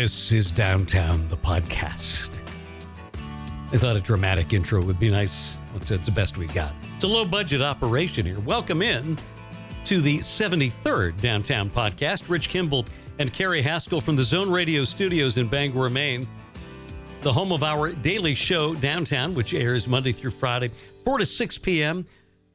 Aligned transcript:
This 0.00 0.30
is 0.30 0.52
Downtown, 0.52 1.26
the 1.26 1.36
podcast. 1.36 2.38
I 3.72 3.78
thought 3.78 3.96
a 3.96 4.00
dramatic 4.00 4.52
intro 4.52 4.80
would 4.80 5.00
be 5.00 5.10
nice. 5.10 5.56
It's, 5.74 5.90
it's 5.90 6.06
the 6.06 6.12
best 6.12 6.36
we 6.36 6.46
got. 6.46 6.72
It's 6.94 7.02
a 7.02 7.08
low 7.08 7.24
budget 7.24 7.60
operation 7.60 8.24
here. 8.24 8.38
Welcome 8.38 8.80
in 8.80 9.18
to 9.86 10.00
the 10.00 10.18
73rd 10.18 11.20
Downtown 11.20 11.68
podcast. 11.68 12.28
Rich 12.28 12.48
Kimball 12.48 12.86
and 13.18 13.32
Carrie 13.32 13.60
Haskell 13.60 14.00
from 14.00 14.14
the 14.14 14.22
Zone 14.22 14.48
Radio 14.48 14.84
studios 14.84 15.36
in 15.36 15.48
Bangor, 15.48 15.88
Maine. 15.88 16.24
The 17.22 17.32
home 17.32 17.50
of 17.50 17.64
our 17.64 17.90
daily 17.90 18.36
show, 18.36 18.76
Downtown, 18.76 19.34
which 19.34 19.52
airs 19.52 19.88
Monday 19.88 20.12
through 20.12 20.30
Friday, 20.30 20.70
4 21.04 21.18
to 21.18 21.26
6 21.26 21.58
p.m. 21.58 22.06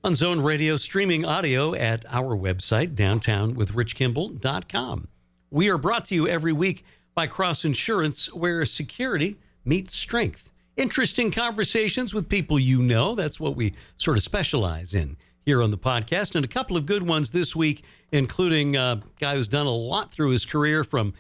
on 0.06 0.16
Zone 0.16 0.40
Radio, 0.40 0.78
streaming 0.78 1.26
audio 1.26 1.76
at 1.76 2.06
our 2.08 2.38
website, 2.38 2.96
downtownwithrichkimball.com. 2.96 5.08
We 5.52 5.70
are 5.70 5.78
brought 5.78 6.06
to 6.06 6.16
you 6.16 6.30
every 6.30 6.54
week 6.54 6.86
by 7.16 7.28
Cross 7.28 7.66
Insurance, 7.66 8.34
where 8.34 8.66
security 8.66 9.38
meets 9.66 9.96
strength. 9.96 10.52
Interesting 10.76 11.32
conversations 11.32 12.14
with 12.14 12.30
people 12.30 12.60
you 12.60 12.82
know. 12.82 13.16
That's 13.16 13.40
what 13.40 13.56
we 13.56 13.74
sort 13.98 14.18
of 14.18 14.24
specialize 14.24 14.94
in 14.94 15.18
here 15.46 15.62
on 15.62 15.72
the 15.72 15.78
podcast. 15.78 16.36
And 16.36 16.44
a 16.44 16.48
couple 16.48 16.78
of 16.78 16.86
good 16.86 17.04
ones 17.04 17.32
this 17.32 17.56
week, 17.56 17.84
including 18.12 18.76
a 18.76 19.02
guy 19.20 19.36
who's 19.36 19.48
done 19.48 19.68
a 19.68 19.72
lot 19.72 20.12
through 20.12 20.32
his 20.32 20.46
career 20.46 20.84
from 20.84 21.14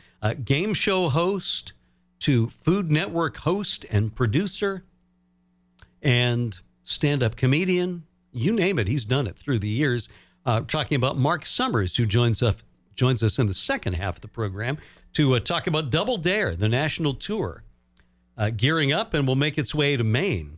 game 0.43 0.73
show 0.73 1.09
host 1.09 1.73
to 2.19 2.49
Food 2.49 2.89
Network 2.89 3.37
host 3.37 3.85
and 3.91 4.15
producer 4.15 4.83
and 6.01 6.57
stand 6.83 7.21
up 7.21 7.35
comedian. 7.35 8.03
You 8.31 8.53
name 8.53 8.79
it, 8.79 8.87
he's 8.87 9.05
done 9.05 9.27
it 9.27 9.37
through 9.37 9.59
the 9.59 9.69
years. 9.69 10.09
Uh, 10.45 10.61
talking 10.61 10.95
about 10.95 11.17
Mark 11.17 11.45
Summers, 11.45 11.95
who 11.95 12.05
joins 12.05 12.41
us 12.41 12.55
joins 12.95 13.23
us 13.23 13.39
in 13.39 13.47
the 13.47 13.53
second 13.55 13.93
half 13.93 14.17
of 14.17 14.21
the 14.21 14.27
program 14.27 14.77
to 15.13 15.35
uh, 15.35 15.39
talk 15.39 15.67
about 15.67 15.89
Double 15.89 16.17
Dare, 16.17 16.55
the 16.55 16.69
national 16.69 17.13
tour, 17.13 17.63
uh, 18.37 18.49
gearing 18.49 18.91
up 18.91 19.13
and 19.13 19.27
will 19.27 19.35
make 19.35 19.57
its 19.57 19.73
way 19.73 19.95
to 19.95 20.03
Maine 20.03 20.57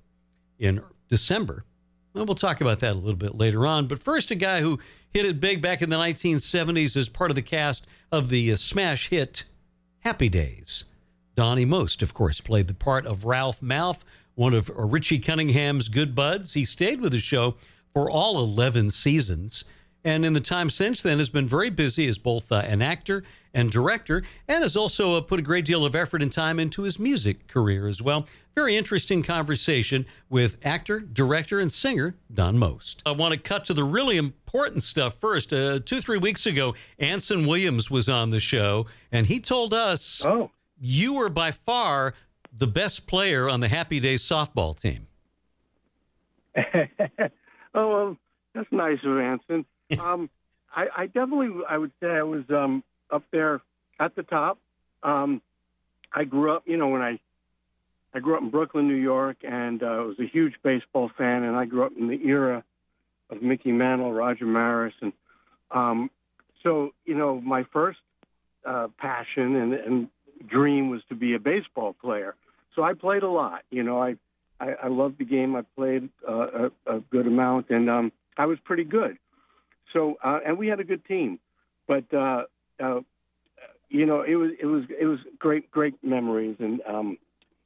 in 0.58 0.82
December. 1.10 1.66
Well, 2.14 2.26
we'll 2.26 2.36
talk 2.36 2.62
about 2.62 2.80
that 2.80 2.94
a 2.94 3.00
little 3.00 3.18
bit 3.18 3.36
later 3.36 3.68
on. 3.68 3.88
But 3.88 4.00
first, 4.00 4.32
a 4.32 4.36
guy 4.36 4.62
who 4.62 4.80
hit 5.14 5.26
it 5.26 5.42
big 5.42 5.62
back 5.62 5.82
in 5.82 5.90
the 5.90 5.98
1970s 5.98 6.96
as 6.96 7.10
part 7.10 7.32
of 7.32 7.36
the 7.36 7.42
cast 7.42 7.86
of 8.12 8.30
the 8.30 8.54
uh, 8.54 8.56
smash 8.56 9.10
hit 9.10 9.44
Happy 10.00 10.30
Days. 10.30 10.86
Donny 11.36 11.66
Most, 11.66 12.02
of 12.02 12.14
course, 12.14 12.40
played 12.40 12.68
the 12.68 12.74
part 12.74 13.06
of 13.06 13.26
Ralph 13.26 13.60
Malph, 13.60 14.04
one 14.36 14.54
of 14.54 14.70
Richie 14.74 15.20
Cunningham's 15.20 15.90
good 15.90 16.16
buds. 16.16 16.54
He 16.54 16.64
stayed 16.64 17.02
with 17.02 17.12
the 17.12 17.20
show 17.20 17.56
for 17.94 18.10
all 18.10 18.40
11 18.40 18.92
seasons 18.92 19.66
and 20.06 20.24
in 20.24 20.34
the 20.34 20.40
time 20.40 20.70
since 20.70 21.02
then 21.02 21.18
has 21.18 21.30
been 21.30 21.48
very 21.48 21.72
busy 21.72 22.08
as 22.08 22.20
both 22.20 22.52
uh, 22.52 22.58
an 22.58 22.82
actor 22.82 23.24
and 23.56 23.72
director, 23.72 24.22
and 24.48 24.62
has 24.62 24.78
also 24.78 25.16
uh, 25.16 25.22
put 25.22 25.40
a 25.40 25.42
great 25.42 25.66
deal 25.66 25.84
of 25.84 25.96
effort 25.96 26.22
and 26.22 26.32
time 26.32 26.60
into 26.60 26.84
his 26.84 27.00
music 27.00 27.48
career 27.48 27.88
as 27.88 28.02
well. 28.02 28.28
Very 28.54 28.78
interesting 28.78 29.24
conversation 29.24 30.06
with 30.30 30.58
actor, 30.64 31.00
director, 31.00 31.60
and 31.60 31.72
singer 31.72 32.16
Don 32.32 32.58
Most. 32.58 33.02
I 33.06 33.12
want 33.12 33.34
to 33.34 33.40
cut 33.40 33.66
to 33.66 33.74
the 33.74 33.84
really 33.84 34.18
important 34.18 34.84
stuff 34.84 35.16
first. 35.16 35.52
Uh, 35.52 35.80
two, 35.80 36.02
three 36.02 36.18
weeks 36.18 36.46
ago, 36.46 36.76
Anson 37.00 37.48
Williams 37.48 37.90
was 37.90 38.08
on 38.08 38.30
the 38.30 38.40
show, 38.40 38.86
and 39.12 39.26
he 39.26 39.40
told 39.40 39.74
us 39.74 40.24
oh. 40.24 40.52
you 40.80 41.16
were 41.16 41.30
by 41.30 41.50
far 41.50 42.14
the 42.56 42.68
best 42.68 43.08
player 43.08 43.50
on 43.50 43.60
the 43.60 43.70
Happy 43.70 44.00
Days 44.00 44.22
softball 44.22 44.80
team. 44.80 45.08
oh, 46.58 46.94
well, 47.74 48.18
that's 48.54 48.72
nice 48.72 49.00
of 49.04 49.18
Anson 49.18 49.66
um, 50.00 50.30
I, 50.76 50.88
I, 50.96 51.06
definitely, 51.08 51.64
I 51.70 51.78
would 51.78 51.92
say 52.02 52.08
I 52.08 52.24
was 52.24 52.44
um, 52.50 52.84
up 53.12 53.24
there 53.32 53.62
at 54.00 54.16
the 54.16 54.24
top. 54.24 54.58
Um, 55.04 55.42
I 56.14 56.24
grew 56.24 56.52
up, 56.56 56.64
you 56.66 56.78
know, 56.78 56.88
when 56.88 57.02
I 57.02 57.20
I 58.14 58.20
grew 58.20 58.36
up 58.38 58.42
in 58.42 58.50
Brooklyn, 58.50 58.88
New 58.88 58.96
York, 58.96 59.38
and 59.44 59.84
uh, 59.84 60.04
was 60.08 60.20
a 60.20 60.26
huge 60.26 60.54
baseball 60.64 61.12
fan. 61.18 61.44
And 61.44 61.58
I 61.58 61.66
grew 61.66 61.84
up 61.84 61.92
in 62.00 62.08
the 62.08 62.26
era 62.26 62.64
of 63.30 63.42
Mickey 63.42 63.74
Mantle, 63.74 64.14
Roger 64.14 64.46
Maris, 64.46 64.94
and 65.02 65.12
um, 65.72 66.10
so 66.64 66.92
you 67.06 67.14
know, 67.14 67.42
my 67.42 67.66
first 67.74 68.00
uh, 68.66 68.88
passion 68.98 69.56
and, 69.56 69.74
and 69.74 70.08
dream 70.48 70.90
was 70.90 71.02
to 71.10 71.16
be 71.16 71.34
a 71.34 71.40
baseball 71.40 71.94
player. 71.94 72.36
So 72.74 72.84
I 72.84 72.94
played 72.94 73.24
a 73.24 73.30
lot. 73.30 73.64
You 73.70 73.84
know, 73.84 74.02
I 74.02 74.16
I, 74.62 74.76
I 74.84 74.88
loved 74.88 75.18
the 75.18 75.26
game. 75.26 75.56
I 75.56 75.64
played 75.76 76.10
uh, 76.28 76.70
a, 76.88 76.96
a 76.96 77.00
good 77.12 77.28
amount, 77.28 77.70
and 77.70 77.90
um, 77.90 78.12
I 78.38 78.46
was 78.46 78.58
pretty 78.64 78.86
good. 78.86 79.18
So 79.94 80.16
uh, 80.24 80.40
and 80.46 80.58
we 80.58 80.68
had 80.68 80.80
a 80.80 80.84
good 80.84 81.06
team, 81.06 81.40
but 81.88 82.04
uh, 82.14 82.44
uh, 82.84 83.00
you 83.90 84.06
know 84.06 84.22
it 84.22 84.36
was 84.36 84.52
it 84.62 84.66
was 84.66 84.84
it 85.00 85.06
was 85.06 85.20
great 85.40 85.72
great 85.72 85.96
memories, 86.04 86.58
and 86.60 86.82
um, 86.88 87.18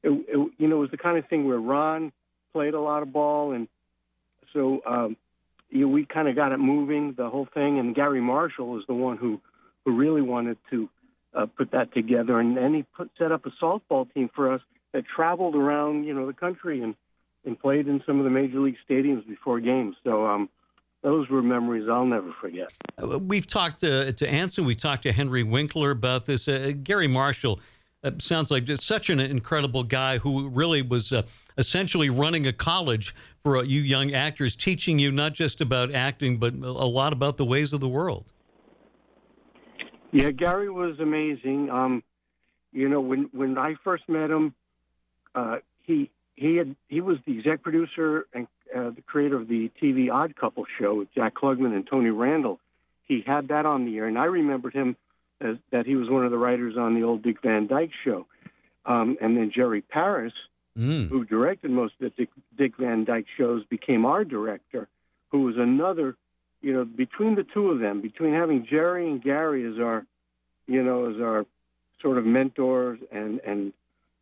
it, 0.03 0.09
it, 0.09 0.51
you 0.57 0.67
know 0.67 0.77
it 0.77 0.79
was 0.79 0.91
the 0.91 0.97
kind 0.97 1.17
of 1.17 1.27
thing 1.27 1.47
where 1.47 1.59
Ron 1.59 2.11
played 2.53 2.73
a 2.73 2.79
lot 2.81 3.03
of 3.03 3.11
ball, 3.13 3.51
and 3.53 3.67
so 4.53 4.81
um, 4.85 5.17
you 5.69 5.81
know, 5.81 5.87
we 5.87 6.05
kind 6.05 6.27
of 6.27 6.35
got 6.35 6.51
it 6.51 6.57
moving 6.57 7.13
the 7.17 7.29
whole 7.29 7.47
thing. 7.53 7.79
And 7.79 7.95
Garry 7.95 8.21
Marshall 8.21 8.77
is 8.79 8.85
the 8.87 8.93
one 8.93 9.17
who 9.17 9.39
who 9.85 9.95
really 9.95 10.21
wanted 10.21 10.57
to 10.71 10.89
uh, 11.33 11.45
put 11.45 11.71
that 11.71 11.93
together, 11.93 12.39
and 12.39 12.57
then 12.57 12.73
he 12.73 12.83
put 12.95 13.09
set 13.17 13.31
up 13.31 13.45
a 13.45 13.63
softball 13.63 14.11
team 14.13 14.29
for 14.35 14.53
us 14.53 14.61
that 14.93 15.03
traveled 15.05 15.55
around 15.55 16.03
you 16.03 16.13
know 16.13 16.27
the 16.27 16.33
country 16.33 16.81
and 16.81 16.95
and 17.45 17.59
played 17.59 17.87
in 17.87 18.03
some 18.05 18.17
of 18.19 18.25
the 18.25 18.29
major 18.29 18.59
league 18.59 18.75
stadiums 18.89 19.25
before 19.27 19.59
games. 19.59 19.95
So 20.03 20.25
um, 20.25 20.49
those 21.01 21.29
were 21.29 21.41
memories 21.41 21.87
I'll 21.89 22.05
never 22.05 22.33
forget. 22.41 22.71
Uh, 23.01 23.19
we've 23.19 23.47
talked 23.47 23.81
to, 23.81 24.11
to 24.13 24.29
Anson, 24.29 24.65
we 24.65 24.75
talked 24.75 25.03
to 25.03 25.11
Henry 25.11 25.43
Winkler 25.43 25.91
about 25.91 26.25
this. 26.25 26.47
Uh, 26.47 26.73
Garry 26.83 27.07
Marshall 27.07 27.59
uh, 28.03 28.11
sounds 28.17 28.51
like 28.51 28.67
such 28.75 29.09
an 29.09 29.19
incredible 29.19 29.83
guy 29.83 30.17
who 30.17 30.49
really 30.49 30.81
was 30.81 31.11
uh, 31.11 31.23
essentially 31.57 32.09
running 32.09 32.47
a 32.47 32.53
college 32.53 33.15
for 33.43 33.57
uh, 33.57 33.61
you 33.61 33.81
young 33.81 34.13
actors, 34.13 34.55
teaching 34.55 34.99
you 34.99 35.11
not 35.11 35.33
just 35.33 35.61
about 35.61 35.93
acting, 35.93 36.37
but 36.37 36.53
a 36.53 36.85
lot 36.85 37.13
about 37.13 37.37
the 37.37 37.45
ways 37.45 37.73
of 37.73 37.79
the 37.79 37.87
world. 37.87 38.25
Yeah, 40.11 40.31
Gary 40.31 40.69
was 40.69 40.99
amazing. 40.99 41.69
Um, 41.69 42.03
you 42.71 42.89
know, 42.89 42.99
when 42.99 43.29
when 43.31 43.57
I 43.57 43.75
first 43.83 44.09
met 44.09 44.29
him, 44.29 44.55
uh, 45.35 45.57
he 45.83 46.09
he 46.35 46.55
had 46.55 46.75
he 46.87 47.01
was 47.01 47.17
the 47.25 47.37
exec 47.37 47.61
producer 47.61 48.25
and 48.33 48.47
uh, 48.75 48.91
the 48.91 49.01
creator 49.05 49.35
of 49.35 49.47
the 49.47 49.71
TV 49.81 50.11
Odd 50.11 50.35
Couple 50.35 50.65
show 50.79 50.95
with 50.95 51.13
Jack 51.13 51.35
Klugman 51.35 51.73
and 51.73 51.87
Tony 51.87 52.09
Randall. 52.09 52.59
He 53.05 53.23
had 53.25 53.47
that 53.47 53.65
on 53.65 53.85
the 53.85 53.97
air, 53.97 54.07
and 54.07 54.17
I 54.17 54.25
remembered 54.25 54.73
him 54.73 54.95
as 55.41 55.55
that 55.71 55.85
he 55.85 55.95
was 55.95 56.09
one 56.09 56.25
of 56.25 56.31
the 56.31 56.37
writers 56.37 56.75
on 56.77 56.95
the 56.95 57.03
old 57.03 57.23
Dick 57.23 57.37
Van 57.41 57.67
Dyke 57.67 57.91
show. 58.03 58.25
Um, 58.85 59.17
and 59.21 59.37
then 59.37 59.51
Jerry 59.53 59.81
Paris, 59.81 60.33
mm. 60.77 61.09
who 61.09 61.25
directed 61.25 61.71
most 61.71 61.93
of 61.99 61.99
the 61.99 62.09
Dick, 62.11 62.29
Dick 62.57 62.73
Van 62.77 63.05
Dyke 63.05 63.25
shows, 63.37 63.63
became 63.65 64.05
our 64.05 64.23
director, 64.23 64.87
who 65.29 65.43
was 65.43 65.55
another, 65.57 66.15
you 66.61 66.73
know, 66.73 66.85
between 66.85 67.35
the 67.35 67.45
two 67.53 67.71
of 67.71 67.79
them, 67.79 68.01
between 68.01 68.33
having 68.33 68.65
Jerry 68.69 69.09
and 69.09 69.23
Gary 69.23 69.65
as 69.65 69.79
our, 69.79 70.05
you 70.67 70.83
know, 70.83 71.09
as 71.09 71.21
our 71.21 71.45
sort 72.01 72.17
of 72.17 72.25
mentors 72.25 72.99
and 73.11 73.39
and 73.45 73.73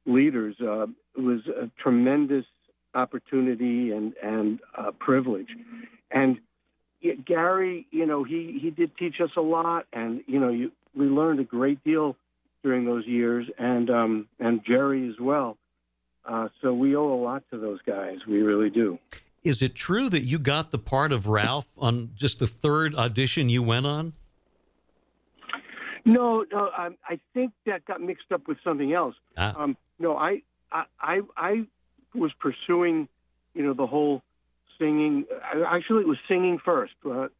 leaders, 0.06 0.56
uh, 0.62 0.88
it 1.16 1.22
was 1.22 1.42
a 1.48 1.70
tremendous 1.82 2.46
opportunity 2.94 3.92
and 3.92 4.14
and 4.22 4.60
uh, 4.78 4.92
privilege. 5.00 5.50
And 6.12 6.40
Gary, 7.26 7.88
you 7.92 8.06
know, 8.06 8.24
he 8.24 8.58
he 8.62 8.70
did 8.72 8.96
teach 8.98 9.16
us 9.22 9.32
a 9.38 9.42
lot, 9.42 9.86
and 9.94 10.24
you 10.28 10.40
know, 10.40 10.50
you, 10.50 10.72
we 10.96 11.06
learned 11.06 11.40
a 11.40 11.44
great 11.44 11.84
deal 11.84 12.16
during 12.64 12.86
those 12.86 13.06
years, 13.06 13.48
and 13.58 13.90
um, 13.90 14.28
and 14.40 14.62
Jerry 14.66 15.08
as 15.10 15.20
well. 15.20 15.58
Uh, 16.26 16.50
so 16.62 16.74
we 16.74 16.96
owe 16.96 17.14
a 17.14 17.22
lot 17.22 17.44
to 17.52 17.58
those 17.58 17.80
guys. 17.86 18.18
We 18.28 18.42
really 18.42 18.70
do. 18.70 19.00
Is 19.44 19.62
it 19.62 19.76
true 19.76 20.10
that 20.10 20.24
you 20.24 20.40
got 20.40 20.72
the 20.72 20.78
part 20.78 21.14
of 21.14 21.28
Ralph 21.28 21.70
on 21.78 22.12
just 22.16 22.40
the 22.40 22.48
third 22.48 22.94
audition 22.96 23.48
you 23.48 23.64
went 23.64 23.86
on? 23.86 24.14
No, 26.04 26.44
no. 26.52 26.70
I, 26.76 26.90
I 27.08 27.20
think 27.34 27.54
that 27.66 27.86
got 27.86 28.02
mixed 28.02 28.32
up 28.34 28.48
with 28.48 28.58
something 28.64 28.92
else. 28.92 29.16
Ah. 29.38 29.54
Um, 29.58 29.78
no, 30.00 30.18
I, 30.18 30.42
I, 30.72 31.22
I 31.38 31.66
was 32.18 32.32
pursuing, 32.40 33.08
you 33.54 33.64
know, 33.64 33.74
the 33.74 33.88
whole 33.88 34.22
singing. 34.80 35.26
Actually, 35.66 36.02
it 36.02 36.08
was 36.08 36.18
singing 36.28 36.60
first. 36.64 36.94
But 37.04 37.32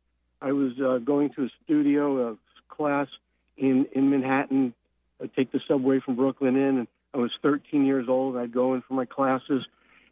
I 0.42 0.52
was 0.52 0.74
uh, 0.80 0.98
going 1.00 1.32
to 1.36 1.46
a 1.46 1.50
studio, 1.64 2.32
a 2.32 2.38
class 2.70 3.08
in 3.58 3.88
in 3.94 4.10
Manhattan. 4.10 4.74
I'd 5.22 5.34
take 5.36 5.52
the 5.52 5.60
subway 5.68 6.00
from 6.00 6.16
Brooklyn 6.16 6.56
in, 6.56 6.78
and 6.78 6.88
I 7.14 7.18
was 7.18 7.32
13 7.42 7.86
years 7.86 8.08
old. 8.08 8.38
I'd 8.38 8.54
go 8.54 8.76
in 8.76 8.82
for 8.82 8.94
my 8.94 9.06
classes, 9.06 9.66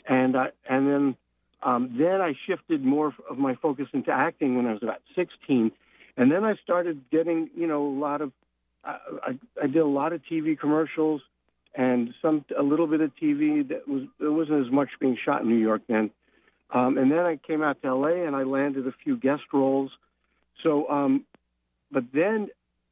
and 0.07 0.35
I, 0.35 0.47
and 0.67 0.88
then 0.88 1.17
um, 1.62 1.95
then 1.97 2.21
I 2.21 2.33
shifted 2.47 2.83
more 2.83 3.13
of 3.29 3.38
my 3.38 3.56
focus 3.56 3.88
into 3.94 4.12
acting 4.12 4.56
when 4.56 4.65
I 4.65 4.73
was 4.73 4.83
about 4.83 5.01
16, 5.15 5.71
and 6.17 6.31
then 6.31 6.44
I 6.44 6.56
started 6.63 7.01
getting, 7.12 7.50
you 7.56 7.67
know, 7.67 7.85
a 7.85 7.95
lot 8.00 8.21
of. 8.21 8.31
I, 8.83 9.39
I 9.62 9.65
did 9.65 9.77
a 9.77 9.88
lot 9.88 10.13
of 10.13 10.21
TV 10.31 10.59
commercials 10.59 11.21
and 11.77 12.13
some 12.22 12.45
a 12.57 12.63
little 12.63 12.88
bit 12.88 13.01
of 13.01 13.12
TV 13.22 13.68
that 13.69 13.88
was 13.88 14.04
there 14.19 14.31
wasn't 14.31 14.66
as 14.66 14.72
much 14.72 14.89
being 15.00 15.18
shot 15.24 15.42
in 15.42 15.50
New 15.50 15.57
York 15.57 15.81
then. 15.88 16.12
Um, 16.72 16.98
and 16.98 17.12
then 17.12 17.19
I 17.19 17.38
came 17.38 17.62
out 17.62 17.81
to 17.83 17.94
LA 17.94 18.25
and 18.25 18.36
I 18.36 18.44
landed 18.44 18.88
a 18.88 18.94
few 19.04 19.18
guest 19.18 19.44
roles. 19.54 19.92
So, 20.63 20.89
um, 20.89 21.25
but 21.92 22.06
then 22.13 22.50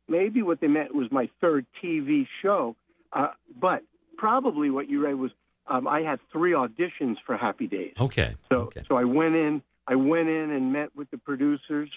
maybe 0.08 0.42
what 0.42 0.62
they 0.62 0.68
meant 0.68 0.94
was 0.94 1.12
my 1.12 1.30
third 1.42 1.66
TV 1.84 2.28
show. 2.42 2.76
Uh, 3.12 3.30
but 3.60 3.84
probably 4.18 4.70
what 4.70 4.90
you 4.90 5.04
read 5.04 5.16
was 5.16 5.32
um, 5.68 5.88
I 5.88 6.02
had 6.02 6.20
three 6.32 6.52
auditions 6.52 7.16
for 7.26 7.38
Happy 7.38 7.68
Days. 7.68 7.94
Okay. 8.00 8.36
So 8.50 8.56
okay. 8.58 8.84
so 8.88 8.96
I 8.96 9.06
went 9.06 9.36
in. 9.36 9.62
I 9.88 9.96
went 9.96 10.30
in 10.30 10.52
and 10.52 10.72
met 10.72 10.96
with 10.96 11.12
the 11.12 11.18
producers, 11.18 11.90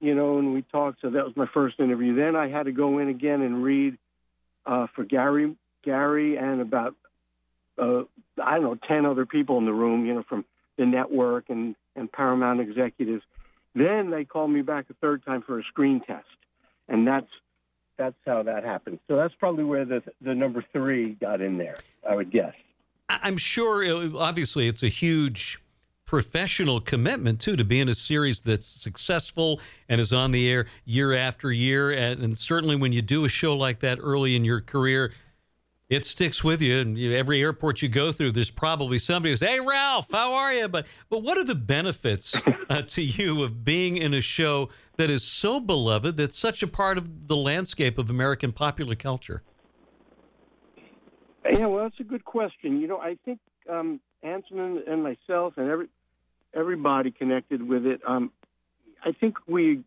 you 0.00 0.14
know, 0.14 0.38
and 0.38 0.54
we 0.54 0.62
talked. 0.62 1.00
So 1.00 1.10
that 1.10 1.24
was 1.24 1.36
my 1.36 1.46
first 1.52 1.80
interview. 1.80 2.14
Then 2.14 2.36
I 2.36 2.48
had 2.48 2.64
to 2.64 2.72
go 2.72 2.98
in 2.98 3.08
again 3.08 3.42
and 3.42 3.62
read 3.62 3.98
uh, 4.64 4.86
for 4.94 5.04
Gary, 5.04 5.56
Gary, 5.82 6.36
and 6.36 6.60
about 6.60 6.94
uh, 7.78 8.02
I 8.42 8.54
don't 8.54 8.62
know 8.62 8.78
ten 8.86 9.06
other 9.06 9.26
people 9.26 9.58
in 9.58 9.64
the 9.64 9.72
room, 9.72 10.06
you 10.06 10.14
know, 10.14 10.24
from 10.28 10.44
the 10.78 10.86
network 10.86 11.48
and 11.48 11.74
and 11.96 12.10
Paramount 12.10 12.60
executives. 12.60 13.22
Then 13.74 14.10
they 14.10 14.24
called 14.24 14.50
me 14.50 14.62
back 14.62 14.86
a 14.90 14.94
third 14.94 15.24
time 15.24 15.42
for 15.42 15.58
a 15.58 15.62
screen 15.64 16.00
test, 16.00 16.26
and 16.88 17.06
that's 17.06 17.28
that's 17.98 18.16
how 18.26 18.42
that 18.42 18.64
happened. 18.64 18.98
So 19.08 19.16
that's 19.16 19.34
probably 19.34 19.64
where 19.64 19.84
the 19.84 20.02
the 20.20 20.34
number 20.34 20.64
three 20.72 21.14
got 21.14 21.40
in 21.40 21.58
there. 21.58 21.76
I 22.08 22.14
would 22.14 22.30
guess. 22.30 22.54
I'm 23.08 23.36
sure, 23.36 23.84
obviously, 24.16 24.68
it's 24.68 24.82
a 24.82 24.88
huge 24.88 25.58
professional 26.04 26.80
commitment 26.80 27.40
too 27.40 27.56
to 27.56 27.64
be 27.64 27.80
in 27.80 27.88
a 27.88 27.94
series 27.94 28.40
that's 28.40 28.66
successful 28.66 29.60
and 29.88 30.00
is 30.00 30.12
on 30.12 30.30
the 30.30 30.50
air 30.50 30.66
year 30.84 31.14
after 31.14 31.50
year. 31.50 31.90
And, 31.90 32.22
and 32.22 32.38
certainly, 32.38 32.76
when 32.76 32.92
you 32.92 33.02
do 33.02 33.24
a 33.24 33.28
show 33.28 33.56
like 33.56 33.80
that 33.80 33.98
early 34.00 34.36
in 34.36 34.44
your 34.44 34.60
career, 34.60 35.12
it 35.92 36.06
sticks 36.06 36.42
with 36.42 36.62
you. 36.62 36.80
And 36.80 36.96
you, 36.96 37.12
every 37.12 37.42
airport 37.42 37.82
you 37.82 37.88
go 37.88 38.12
through, 38.12 38.32
there's 38.32 38.50
probably 38.50 38.98
somebody 38.98 39.32
who 39.32 39.36
says, 39.36 39.48
"Hey, 39.48 39.60
Ralph, 39.60 40.06
how 40.10 40.32
are 40.32 40.52
you?" 40.52 40.66
But 40.66 40.86
but 41.10 41.22
what 41.22 41.36
are 41.36 41.44
the 41.44 41.54
benefits 41.54 42.40
uh, 42.70 42.82
to 42.82 43.02
you 43.02 43.42
of 43.42 43.62
being 43.62 43.98
in 43.98 44.14
a 44.14 44.22
show 44.22 44.70
that 44.96 45.10
is 45.10 45.22
so 45.22 45.60
beloved, 45.60 46.16
that's 46.16 46.38
such 46.38 46.62
a 46.62 46.66
part 46.66 46.96
of 46.96 47.28
the 47.28 47.36
landscape 47.36 47.98
of 47.98 48.08
American 48.08 48.52
popular 48.52 48.94
culture? 48.94 49.42
Yeah, 51.44 51.66
well, 51.66 51.82
that's 51.82 52.00
a 52.00 52.04
good 52.04 52.24
question. 52.24 52.80
You 52.80 52.86
know, 52.86 52.98
I 52.98 53.18
think 53.26 53.40
um, 53.68 54.00
Anson 54.22 54.82
and 54.86 55.02
myself 55.02 55.54
and 55.58 55.68
every 55.68 55.88
everybody 56.54 57.10
connected 57.10 57.62
with 57.68 57.84
it. 57.84 58.00
Um, 58.06 58.32
I 59.04 59.12
think 59.12 59.36
we 59.46 59.82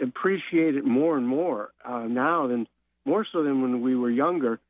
appreciate 0.00 0.76
it 0.76 0.84
more 0.84 1.16
and 1.16 1.26
more 1.26 1.72
uh, 1.84 2.04
now 2.04 2.46
than 2.46 2.68
more 3.04 3.26
so 3.32 3.42
than 3.42 3.62
when 3.62 3.80
we 3.80 3.96
were 3.96 4.10
younger. 4.10 4.60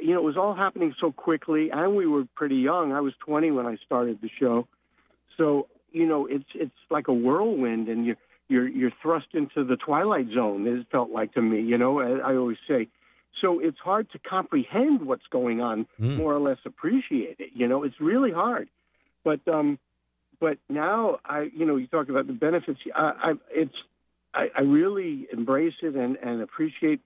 You 0.00 0.14
know, 0.14 0.20
it 0.20 0.24
was 0.24 0.36
all 0.36 0.54
happening 0.54 0.94
so 1.00 1.10
quickly, 1.12 1.70
and 1.70 1.96
we 1.96 2.06
were 2.06 2.24
pretty 2.36 2.56
young. 2.56 2.92
I 2.92 3.00
was 3.00 3.12
20 3.26 3.50
when 3.50 3.66
I 3.66 3.76
started 3.84 4.18
the 4.22 4.30
show, 4.38 4.68
so 5.36 5.66
you 5.92 6.06
know, 6.06 6.26
it's 6.26 6.44
it's 6.54 6.70
like 6.90 7.08
a 7.08 7.12
whirlwind, 7.12 7.88
and 7.88 8.06
you 8.06 8.14
you're 8.48 8.68
you're 8.68 8.92
thrust 9.02 9.26
into 9.34 9.64
the 9.64 9.76
twilight 9.76 10.26
zone. 10.34 10.66
It 10.66 10.86
felt 10.90 11.10
like 11.10 11.34
to 11.34 11.42
me. 11.42 11.60
You 11.60 11.78
know, 11.78 12.00
I, 12.00 12.32
I 12.32 12.36
always 12.36 12.58
say. 12.68 12.88
So 13.40 13.60
it's 13.60 13.78
hard 13.78 14.10
to 14.10 14.18
comprehend 14.18 15.06
what's 15.06 15.26
going 15.30 15.60
on, 15.60 15.86
Mm. 16.00 16.16
more 16.16 16.34
or 16.34 16.40
less 16.40 16.58
appreciate 16.66 17.36
it. 17.38 17.50
You 17.54 17.68
know, 17.68 17.84
it's 17.84 18.00
really 18.00 18.32
hard. 18.32 18.68
But 19.24 19.40
um, 19.48 19.78
but 20.40 20.58
now 20.68 21.18
I, 21.24 21.48
you 21.54 21.64
know, 21.64 21.76
you 21.76 21.86
talk 21.86 22.08
about 22.08 22.26
the 22.26 22.32
benefits. 22.32 22.80
I, 22.94 23.12
I 23.22 23.32
it's 23.50 23.74
I, 24.34 24.48
I 24.56 24.60
really 24.62 25.26
embrace 25.32 25.74
it 25.82 25.94
and 25.94 26.16
and 26.16 26.42
appreciate 26.42 27.00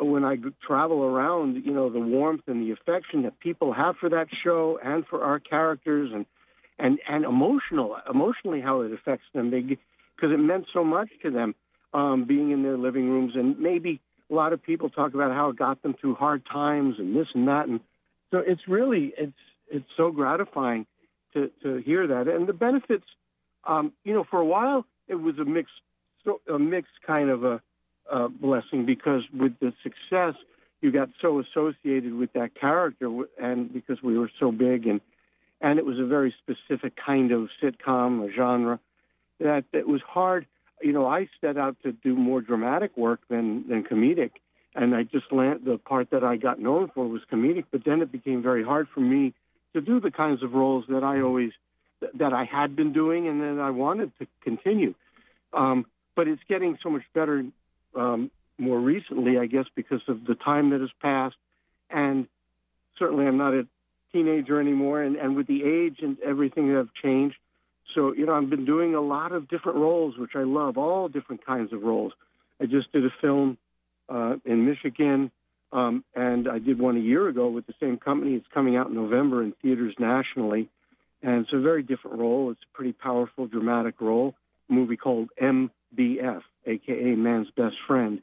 when 0.00 0.24
I 0.24 0.36
travel 0.66 1.02
around. 1.02 1.62
You 1.64 1.72
know, 1.72 1.90
the 1.90 2.00
warmth 2.00 2.42
and 2.46 2.62
the 2.62 2.72
affection 2.72 3.22
that 3.22 3.38
people 3.40 3.72
have 3.72 3.96
for 3.96 4.08
that 4.10 4.28
show 4.44 4.78
and 4.82 5.06
for 5.06 5.22
our 5.22 5.38
characters 5.40 6.10
and 6.14 6.26
and 6.78 6.98
and 7.08 7.24
emotional 7.24 7.96
emotionally 8.08 8.60
how 8.60 8.82
it 8.82 8.92
affects 8.92 9.26
them. 9.34 9.50
Because 9.50 10.32
it 10.32 10.38
meant 10.38 10.66
so 10.72 10.84
much 10.84 11.08
to 11.22 11.30
them 11.30 11.54
um, 11.94 12.24
being 12.24 12.50
in 12.50 12.62
their 12.62 12.78
living 12.78 13.08
rooms 13.08 13.32
and 13.34 13.58
maybe 13.58 14.00
a 14.30 14.34
lot 14.34 14.52
of 14.52 14.62
people 14.62 14.88
talk 14.88 15.14
about 15.14 15.32
how 15.32 15.50
it 15.50 15.56
got 15.56 15.82
them 15.82 15.94
through 16.00 16.14
hard 16.14 16.42
times 16.50 16.96
and 16.98 17.14
this 17.14 17.26
and 17.34 17.48
that 17.48 17.68
and 17.68 17.80
so 18.30 18.38
it's 18.38 18.62
really 18.66 19.12
it's 19.18 19.32
it's 19.70 19.88
so 19.96 20.10
gratifying 20.10 20.86
to 21.34 21.50
to 21.62 21.76
hear 21.76 22.06
that 22.06 22.28
and 22.28 22.46
the 22.46 22.52
benefits 22.52 23.04
um, 23.64 23.92
you 24.04 24.14
know 24.14 24.24
for 24.28 24.40
a 24.40 24.44
while 24.44 24.86
it 25.08 25.16
was 25.16 25.38
a 25.38 25.44
mixed 25.44 25.72
so 26.24 26.40
a 26.52 26.58
mixed 26.58 26.92
kind 27.06 27.30
of 27.30 27.44
a, 27.44 27.60
a 28.10 28.28
blessing 28.28 28.84
because 28.86 29.22
with 29.32 29.58
the 29.60 29.72
success 29.82 30.34
you 30.80 30.90
got 30.90 31.08
so 31.20 31.40
associated 31.40 32.14
with 32.14 32.32
that 32.32 32.54
character 32.54 33.08
and 33.40 33.72
because 33.72 34.02
we 34.02 34.18
were 34.18 34.30
so 34.38 34.50
big 34.50 34.86
and 34.86 35.00
and 35.60 35.78
it 35.78 35.86
was 35.86 35.98
a 35.98 36.04
very 36.04 36.34
specific 36.42 36.94
kind 36.96 37.30
of 37.30 37.48
sitcom 37.62 38.28
a 38.28 38.32
genre 38.32 38.80
that 39.38 39.64
it 39.72 39.86
was 39.86 40.00
hard 40.06 40.46
you 40.82 40.92
know, 40.92 41.06
I 41.06 41.28
set 41.40 41.56
out 41.56 41.76
to 41.84 41.92
do 41.92 42.14
more 42.14 42.40
dramatic 42.40 42.96
work 42.96 43.20
than 43.28 43.66
than 43.68 43.84
comedic, 43.84 44.32
and 44.74 44.94
I 44.94 45.04
just 45.04 45.32
land 45.32 45.60
the 45.64 45.78
part 45.78 46.10
that 46.10 46.24
I 46.24 46.36
got 46.36 46.58
known 46.58 46.90
for 46.94 47.06
was 47.06 47.22
comedic. 47.32 47.64
But 47.70 47.84
then 47.84 48.02
it 48.02 48.10
became 48.10 48.42
very 48.42 48.64
hard 48.64 48.88
for 48.92 49.00
me 49.00 49.32
to 49.74 49.80
do 49.80 50.00
the 50.00 50.10
kinds 50.10 50.42
of 50.42 50.52
roles 50.52 50.84
that 50.88 51.04
I 51.04 51.20
always 51.20 51.52
that 52.14 52.32
I 52.32 52.44
had 52.44 52.74
been 52.74 52.92
doing 52.92 53.28
and 53.28 53.40
that 53.40 53.62
I 53.62 53.70
wanted 53.70 54.12
to 54.18 54.26
continue. 54.42 54.94
Um, 55.52 55.86
but 56.16 56.28
it's 56.28 56.42
getting 56.48 56.76
so 56.82 56.90
much 56.90 57.04
better 57.14 57.44
um, 57.96 58.30
more 58.58 58.78
recently, 58.78 59.38
I 59.38 59.46
guess, 59.46 59.66
because 59.74 60.02
of 60.08 60.24
the 60.26 60.34
time 60.34 60.70
that 60.70 60.80
has 60.80 60.90
passed, 61.00 61.36
and 61.90 62.26
certainly 62.98 63.26
I'm 63.26 63.38
not 63.38 63.54
a 63.54 63.66
teenager 64.12 64.60
anymore, 64.60 65.02
and, 65.02 65.16
and 65.16 65.36
with 65.36 65.46
the 65.46 65.62
age 65.64 65.98
and 66.02 66.18
everything 66.20 66.68
that 66.68 66.76
have 66.76 66.92
changed. 67.02 67.36
So, 67.94 68.12
you 68.12 68.26
know, 68.26 68.34
I've 68.34 68.48
been 68.48 68.64
doing 68.64 68.94
a 68.94 69.00
lot 69.00 69.32
of 69.32 69.48
different 69.48 69.78
roles, 69.78 70.16
which 70.16 70.32
I 70.34 70.42
love, 70.42 70.78
all 70.78 71.08
different 71.08 71.44
kinds 71.44 71.72
of 71.72 71.82
roles. 71.82 72.12
I 72.60 72.66
just 72.66 72.92
did 72.92 73.04
a 73.04 73.12
film 73.20 73.58
uh, 74.08 74.36
in 74.44 74.66
Michigan, 74.66 75.30
um, 75.72 76.04
and 76.14 76.48
I 76.48 76.58
did 76.58 76.78
one 76.78 76.96
a 76.96 77.00
year 77.00 77.28
ago 77.28 77.48
with 77.48 77.66
the 77.66 77.74
same 77.80 77.98
company. 77.98 78.34
It's 78.34 78.46
coming 78.52 78.76
out 78.76 78.88
in 78.88 78.94
November 78.94 79.42
in 79.42 79.52
theaters 79.62 79.94
nationally, 79.98 80.68
and 81.22 81.44
it's 81.44 81.52
a 81.52 81.60
very 81.60 81.82
different 81.82 82.18
role. 82.18 82.50
It's 82.50 82.60
a 82.62 82.76
pretty 82.76 82.92
powerful, 82.92 83.46
dramatic 83.46 84.00
role. 84.00 84.34
A 84.70 84.72
movie 84.72 84.96
called 84.96 85.30
MBF, 85.40 86.42
aka 86.66 87.14
Man's 87.14 87.50
Best 87.56 87.76
Friend. 87.86 88.20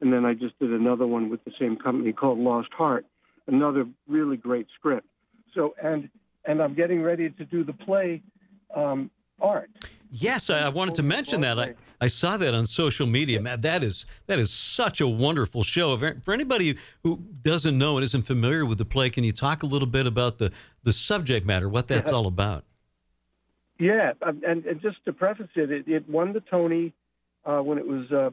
And 0.00 0.12
then 0.12 0.24
I 0.24 0.34
just 0.34 0.58
did 0.58 0.72
another 0.72 1.06
one 1.06 1.30
with 1.30 1.44
the 1.44 1.52
same 1.58 1.76
company 1.76 2.12
called 2.12 2.38
Lost 2.38 2.72
Heart, 2.72 3.06
another 3.46 3.86
really 4.06 4.36
great 4.36 4.66
script. 4.74 5.06
So, 5.54 5.74
and 5.82 6.08
and 6.44 6.62
I'm 6.62 6.74
getting 6.74 7.02
ready 7.02 7.30
to 7.30 7.44
do 7.44 7.64
the 7.64 7.72
play 7.72 8.22
um, 8.74 9.10
art. 9.40 9.70
Yes, 10.10 10.50
I, 10.50 10.60
I 10.60 10.68
wanted 10.68 10.94
to 10.96 11.02
mention 11.02 11.40
that. 11.40 11.58
I, 11.58 11.74
I 12.00 12.06
saw 12.06 12.36
that 12.36 12.54
on 12.54 12.66
social 12.66 13.06
media. 13.06 13.40
Man, 13.40 13.60
that 13.62 13.82
is 13.82 14.06
that 14.26 14.38
is 14.38 14.52
such 14.52 15.00
a 15.00 15.08
wonderful 15.08 15.62
show. 15.62 15.96
For 15.96 16.20
for 16.24 16.34
anybody 16.34 16.76
who 17.02 17.22
doesn't 17.42 17.76
know 17.76 17.96
and 17.96 18.04
isn't 18.04 18.22
familiar 18.22 18.64
with 18.64 18.78
the 18.78 18.84
play, 18.84 19.10
can 19.10 19.24
you 19.24 19.32
talk 19.32 19.62
a 19.62 19.66
little 19.66 19.88
bit 19.88 20.06
about 20.06 20.38
the 20.38 20.52
the 20.84 20.92
subject 20.92 21.46
matter, 21.46 21.68
what 21.68 21.88
that's 21.88 22.10
all 22.10 22.26
about? 22.26 22.64
Yeah, 23.78 24.12
um, 24.22 24.42
and, 24.46 24.64
and 24.64 24.80
just 24.80 25.04
to 25.04 25.12
preface 25.12 25.48
it, 25.54 25.70
it, 25.70 25.86
it 25.86 26.08
won 26.08 26.32
the 26.32 26.40
Tony 26.40 26.94
uh, 27.46 27.60
when 27.60 27.78
it 27.78 27.86
was 27.86 28.10
uh, 28.12 28.30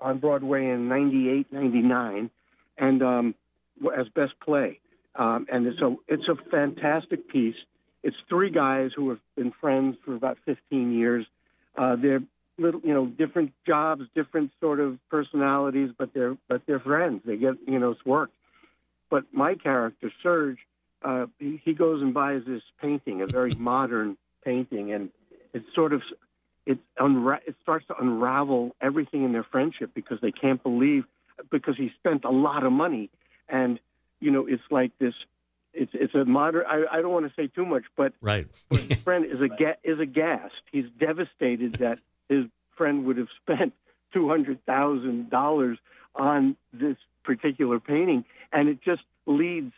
on 0.00 0.18
Broadway 0.18 0.68
in 0.68 0.88
98, 0.88 1.52
99, 1.52 2.30
and 2.78 3.02
um, 3.02 3.34
as 3.98 4.06
best 4.14 4.32
play. 4.42 4.78
Um, 5.14 5.46
and 5.52 5.66
it's 5.66 5.80
a 5.80 5.94
it's 6.08 6.28
a 6.28 6.36
fantastic 6.50 7.28
piece. 7.28 7.56
It's 8.02 8.16
three 8.28 8.50
guys 8.50 8.90
who 8.96 9.10
have 9.10 9.18
been 9.36 9.52
friends 9.60 9.96
for 10.04 10.14
about 10.14 10.38
15 10.46 10.92
years. 10.92 11.26
Uh, 11.76 11.96
they're 11.96 12.22
little, 12.58 12.80
you 12.82 12.94
know, 12.94 13.06
different 13.06 13.52
jobs, 13.66 14.02
different 14.14 14.50
sort 14.60 14.80
of 14.80 14.98
personalities, 15.10 15.90
but 15.98 16.14
they're 16.14 16.36
but 16.48 16.62
they're 16.66 16.80
friends. 16.80 17.22
They 17.26 17.36
get 17.36 17.54
you 17.66 17.78
know 17.78 17.90
it's 17.90 18.04
work. 18.06 18.30
But 19.10 19.24
my 19.32 19.54
character 19.54 20.10
Serge, 20.22 20.58
uh, 21.02 21.26
he, 21.38 21.60
he 21.62 21.74
goes 21.74 22.00
and 22.00 22.14
buys 22.14 22.42
this 22.46 22.62
painting, 22.80 23.20
a 23.20 23.26
very 23.26 23.54
modern 23.58 24.16
painting, 24.44 24.92
and 24.92 25.10
it's 25.52 25.66
sort 25.74 25.92
of 25.92 26.00
it 26.66 26.78
unra- 26.98 27.40
it 27.46 27.56
starts 27.62 27.86
to 27.88 27.94
unravel 28.00 28.74
everything 28.80 29.24
in 29.24 29.32
their 29.32 29.44
friendship 29.44 29.90
because 29.94 30.18
they 30.20 30.32
can't 30.32 30.62
believe 30.62 31.04
because 31.50 31.76
he 31.76 31.90
spent 31.98 32.24
a 32.24 32.30
lot 32.30 32.64
of 32.64 32.72
money, 32.72 33.10
and 33.48 33.80
you 34.20 34.30
know 34.30 34.46
it's 34.46 34.62
like 34.70 34.96
this. 34.98 35.14
It's 35.74 35.90
it's 35.94 36.14
a 36.14 36.24
modern. 36.24 36.64
I, 36.68 36.84
I 36.92 37.02
don't 37.02 37.12
want 37.12 37.26
to 37.26 37.32
say 37.34 37.46
too 37.48 37.64
much, 37.64 37.84
but 37.96 38.12
Right. 38.20 38.46
his 38.70 38.98
friend 39.04 39.24
is 39.24 39.40
a 39.40 39.48
ga- 39.48 39.78
is 39.82 39.98
aghast. 39.98 40.52
He's 40.70 40.84
devastated 41.00 41.78
that 41.80 41.98
his 42.28 42.44
friend 42.76 43.06
would 43.06 43.16
have 43.16 43.28
spent 43.42 43.72
two 44.12 44.28
hundred 44.28 44.64
thousand 44.66 45.30
dollars 45.30 45.78
on 46.14 46.56
this 46.72 46.96
particular 47.24 47.80
painting, 47.80 48.24
and 48.52 48.68
it 48.68 48.82
just 48.82 49.02
leads 49.26 49.72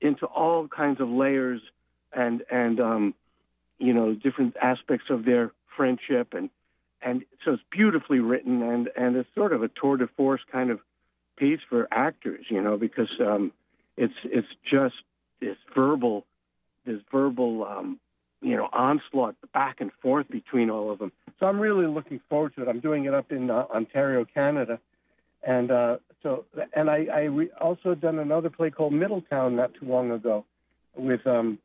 into 0.00 0.26
all 0.26 0.66
kinds 0.66 1.00
of 1.00 1.08
layers 1.08 1.60
and 2.12 2.42
and 2.50 2.80
um, 2.80 3.14
you 3.78 3.92
know 3.94 4.14
different 4.14 4.56
aspects 4.60 5.06
of 5.10 5.24
their 5.24 5.52
friendship 5.80 6.34
and 6.34 6.50
and 7.02 7.22
so 7.42 7.52
it's 7.52 7.62
beautifully 7.70 8.18
written 8.18 8.62
and 8.62 8.90
and 8.94 9.16
it's 9.16 9.28
sort 9.34 9.54
of 9.54 9.62
a 9.62 9.68
tour 9.68 9.96
de 9.96 10.06
force 10.08 10.42
kind 10.52 10.70
of 10.70 10.80
piece 11.38 11.60
for 11.70 11.88
actors, 11.90 12.44
you 12.50 12.60
know, 12.60 12.76
because 12.76 13.08
um, 13.20 13.50
it's 13.96 14.14
it's 14.24 14.48
just 14.70 14.96
this 15.40 15.56
verbal 15.74 16.26
this 16.84 17.00
verbal 17.10 17.64
um, 17.64 17.98
you 18.42 18.54
know 18.54 18.68
onslaught 18.74 19.36
back 19.54 19.80
and 19.80 19.90
forth 20.02 20.28
between 20.28 20.68
all 20.68 20.90
of 20.90 20.98
them. 20.98 21.12
So 21.38 21.46
I'm 21.46 21.58
really 21.58 21.86
looking 21.86 22.20
forward 22.28 22.54
to 22.56 22.62
it. 22.62 22.68
I'm 22.68 22.80
doing 22.80 23.06
it 23.06 23.14
up 23.14 23.32
in 23.32 23.50
uh, 23.50 23.64
Ontario, 23.74 24.26
Canada, 24.26 24.78
and 25.42 25.70
uh, 25.70 25.96
so 26.22 26.44
and 26.74 26.90
I, 26.90 27.06
I 27.12 27.20
re- 27.22 27.50
also 27.58 27.94
done 27.94 28.18
another 28.18 28.50
play 28.50 28.70
called 28.70 28.92
Middletown 28.92 29.56
not 29.56 29.72
too 29.72 29.86
long 29.86 30.10
ago, 30.10 30.44
with 30.94 31.26
um, 31.26 31.58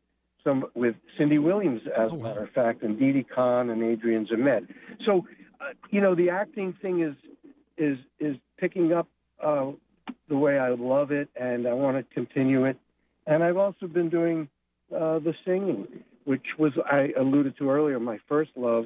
some 0.45 0.65
with 0.75 0.95
Cindy 1.17 1.39
Williams, 1.39 1.81
as 1.87 2.11
Oh, 2.11 2.15
a 2.15 2.23
matter 2.23 2.43
of 2.43 2.51
fact, 2.51 2.83
and 2.83 2.97
Dee 2.97 3.11
Dee 3.11 3.23
Khan 3.23 3.69
and 3.69 3.83
Adrian 3.83 4.25
Zmed. 4.27 4.67
So, 5.05 5.25
uh, 5.59 5.73
you 5.89 5.99
know, 5.99 6.15
the 6.15 6.29
acting 6.29 6.73
thing 6.81 7.01
is 7.01 7.15
is 7.77 7.97
is 8.19 8.37
picking 8.57 8.93
up 8.93 9.07
uh, 9.43 9.71
the 10.29 10.37
way 10.37 10.57
I 10.57 10.69
love 10.69 11.11
it, 11.11 11.27
and 11.35 11.67
I 11.67 11.73
want 11.73 11.97
to 11.97 12.13
continue 12.13 12.63
it. 12.65 12.77
And 13.27 13.43
I've 13.43 13.57
also 13.57 13.87
been 13.87 14.09
doing 14.09 14.47
uh, 14.95 15.19
the 15.19 15.33
singing, 15.43 15.87
which 16.25 16.45
was 16.57 16.71
I 16.89 17.09
alluded 17.19 17.57
to 17.57 17.69
earlier. 17.69 17.99
My 17.99 18.19
first 18.29 18.51
love. 18.55 18.85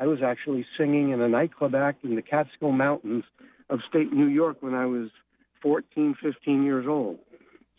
I 0.00 0.06
was 0.06 0.20
actually 0.24 0.64
singing 0.78 1.10
in 1.10 1.20
a 1.20 1.28
nightclub 1.28 1.74
act 1.74 2.04
in 2.04 2.14
the 2.14 2.22
Catskill 2.22 2.70
Mountains 2.70 3.24
of 3.68 3.80
state 3.88 4.12
New 4.12 4.28
York 4.28 4.58
when 4.60 4.72
I 4.72 4.86
was 4.86 5.08
14, 5.60 6.14
15 6.22 6.62
years 6.62 6.86
old. 6.86 7.18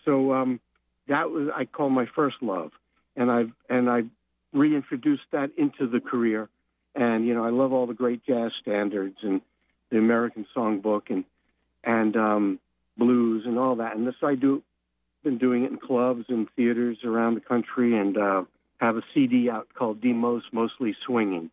So 0.03 0.33
um, 0.33 0.59
that 1.07 1.29
was 1.29 1.47
I 1.55 1.63
call 1.63 1.89
my 1.89 2.05
first 2.13 2.35
love, 2.41 2.71
and 3.15 3.31
I've 3.31 3.51
and 3.69 3.89
I 3.89 4.03
reintroduced 4.53 5.23
that 5.31 5.51
into 5.57 5.87
the 5.87 5.99
career. 5.99 6.49
And 6.95 7.25
you 7.25 7.33
know, 7.33 7.45
I 7.45 7.49
love 7.49 7.73
all 7.73 7.87
the 7.87 7.93
great 7.93 8.25
jazz 8.25 8.51
standards 8.61 9.17
and 9.21 9.41
the 9.91 9.97
American 9.97 10.45
Songbook 10.55 11.09
and 11.09 11.25
and 11.83 12.15
um, 12.15 12.59
blues 12.97 13.43
and 13.45 13.57
all 13.57 13.75
that. 13.77 13.95
And 13.95 14.07
this 14.07 14.15
I 14.23 14.35
do 14.35 14.63
been 15.23 15.37
doing 15.37 15.65
it 15.65 15.71
in 15.71 15.77
clubs 15.77 16.25
and 16.29 16.47
theaters 16.55 16.97
around 17.03 17.35
the 17.35 17.41
country, 17.41 17.97
and 17.97 18.17
uh, 18.17 18.43
have 18.79 18.95
a 18.95 19.01
CD 19.13 19.49
out 19.49 19.67
called 19.73 20.01
Demos 20.01 20.43
Mostly 20.51 20.95
Swinging. 21.05 21.51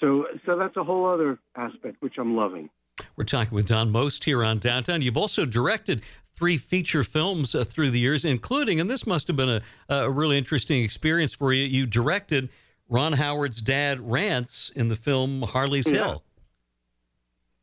So 0.00 0.26
so 0.46 0.56
that's 0.56 0.76
a 0.76 0.84
whole 0.84 1.06
other 1.06 1.38
aspect 1.56 1.96
which 2.00 2.14
I'm 2.18 2.36
loving. 2.36 2.70
We're 3.16 3.24
talking 3.24 3.54
with 3.54 3.66
Don 3.66 3.90
Most 3.90 4.24
here 4.24 4.42
on 4.42 4.58
Downtown. 4.58 5.02
You've 5.02 5.16
also 5.16 5.44
directed 5.44 6.02
three 6.42 6.56
feature 6.56 7.04
films 7.04 7.54
uh, 7.54 7.62
through 7.62 7.88
the 7.88 8.00
years, 8.00 8.24
including, 8.24 8.80
and 8.80 8.90
this 8.90 9.06
must 9.06 9.28
have 9.28 9.36
been 9.36 9.48
a, 9.48 9.62
a 9.88 10.10
really 10.10 10.36
interesting 10.36 10.82
experience 10.82 11.32
for 11.32 11.52
you. 11.52 11.64
You 11.64 11.86
directed 11.86 12.48
Ron 12.88 13.12
Howard's 13.12 13.60
dad, 13.60 14.00
Rance, 14.10 14.68
in 14.74 14.88
the 14.88 14.96
film 14.96 15.42
Harley's 15.42 15.86
Yeah. 15.88 15.98
Hill. 15.98 16.22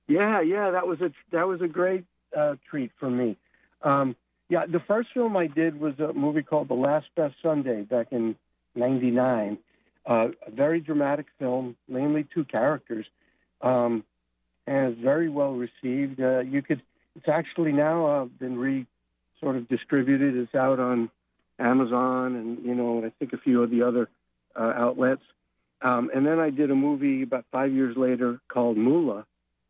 Yeah, 0.08 0.40
yeah, 0.40 0.72
that 0.72 0.88
was 0.88 1.02
a 1.02 1.12
that 1.32 1.46
was 1.46 1.60
a 1.62 1.68
great 1.68 2.06
uh, 2.34 2.56
treat 2.70 2.92
for 2.98 3.10
me. 3.10 3.36
Um, 3.82 4.16
yeah, 4.48 4.66
the 4.66 4.80
first 4.80 5.10
film 5.14 5.36
I 5.36 5.48
did 5.48 5.78
was 5.78 6.00
a 6.00 6.14
movie 6.14 6.42
called 6.42 6.70
The 6.70 6.74
Last 6.74 7.08
Best 7.18 7.36
Sunday 7.44 7.82
back 7.82 8.08
in 8.14 8.38
'99. 8.76 9.58
Uh, 10.06 10.30
a 10.48 10.52
very 10.52 10.80
dramatic 10.80 11.26
film, 11.38 11.76
mainly 11.90 12.26
two 12.34 12.46
characters, 12.46 13.06
um, 13.62 14.06
and 14.66 14.94
it's 14.94 15.02
very 15.02 15.28
well 15.28 15.52
received. 15.52 16.22
Uh, 16.22 16.40
you 16.40 16.62
could, 16.62 16.82
it's 17.16 17.28
actually 17.28 17.72
now 17.72 18.06
uh, 18.06 18.26
been 18.26 18.58
re 18.58 18.86
sort 19.40 19.56
of 19.56 19.68
distributed. 19.68 20.36
It's 20.36 20.56
out 20.56 20.80
on 20.80 21.10
Amazon 21.58 22.36
and 22.36 22.66
you 22.66 22.76
know 22.76 23.04
I 23.06 23.12
think 23.20 23.34
a 23.34 23.38
few 23.38 23.64
of 23.64 23.70
the 23.70 23.84
other 23.84 24.10
uh, 24.56 24.74
outlets. 24.76 25.24
Um, 25.82 26.10
and 26.14 26.26
then 26.26 26.40
I 26.40 26.50
did 26.50 26.72
a 26.72 26.76
movie 26.76 27.24
about 27.24 27.46
five 27.52 27.72
years 27.72 27.96
later 27.96 28.40
called 28.50 28.78
Moola, 28.78 29.24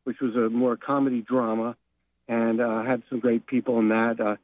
which 0.05 0.17
was 0.19 0.35
a 0.35 0.49
more 0.49 0.75
comedy 0.75 1.21
drama, 1.21 1.75
and 2.27 2.59
uh, 2.59 2.83
had 2.83 3.03
some 3.09 3.19
great 3.19 3.45
people 3.45 3.79
in 3.79 3.89
that. 3.89 4.19
Uh, 4.19 4.35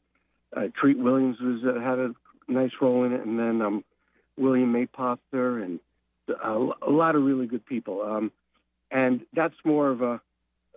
uh, 0.56 0.68
Treat 0.80 0.98
Williams 0.98 1.38
was 1.40 1.64
uh, 1.66 1.80
had 1.80 2.00
a 2.00 2.14
nice 2.48 2.72
role 2.80 3.04
in 3.04 3.14
it, 3.14 3.26
and 3.26 3.40
then 3.40 3.62
um, 3.62 3.84
William 4.38 4.74
Mapother 4.74 5.64
and 5.64 5.80
a, 6.30 6.70
a 6.82 6.92
lot 6.92 7.16
of 7.16 7.24
really 7.24 7.48
good 7.48 7.66
people. 7.66 8.02
Um, 8.02 8.32
and 8.92 9.22
that's 9.34 9.56
more 9.64 9.90
of 9.90 10.02
a, 10.02 10.22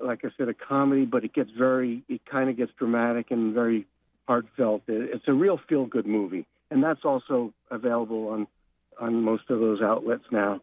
like 0.01 0.25
I 0.25 0.29
said, 0.37 0.49
a 0.49 0.55
comedy, 0.55 1.05
but 1.05 1.25
it 1.25 1.33
gets 1.33 1.51
very, 1.51 2.03
it 2.09 2.21
kind 2.27 2.51
of 2.51 2.57
gets 2.57 2.73
dramatic 2.79 3.31
and 3.31 3.55
very 3.55 3.87
heartfelt. 4.27 4.83
It, 4.87 5.11
it's 5.15 5.25
a 5.29 5.33
real 5.33 5.59
feel-good 5.69 6.07
movie, 6.07 6.47
and 6.71 6.83
that's 6.83 7.05
also 7.05 7.53
available 7.71 8.29
on 8.29 8.47
on 9.01 9.23
most 9.23 9.45
of 9.49 9.61
those 9.61 9.81
outlets 9.81 10.25
now. 10.33 10.61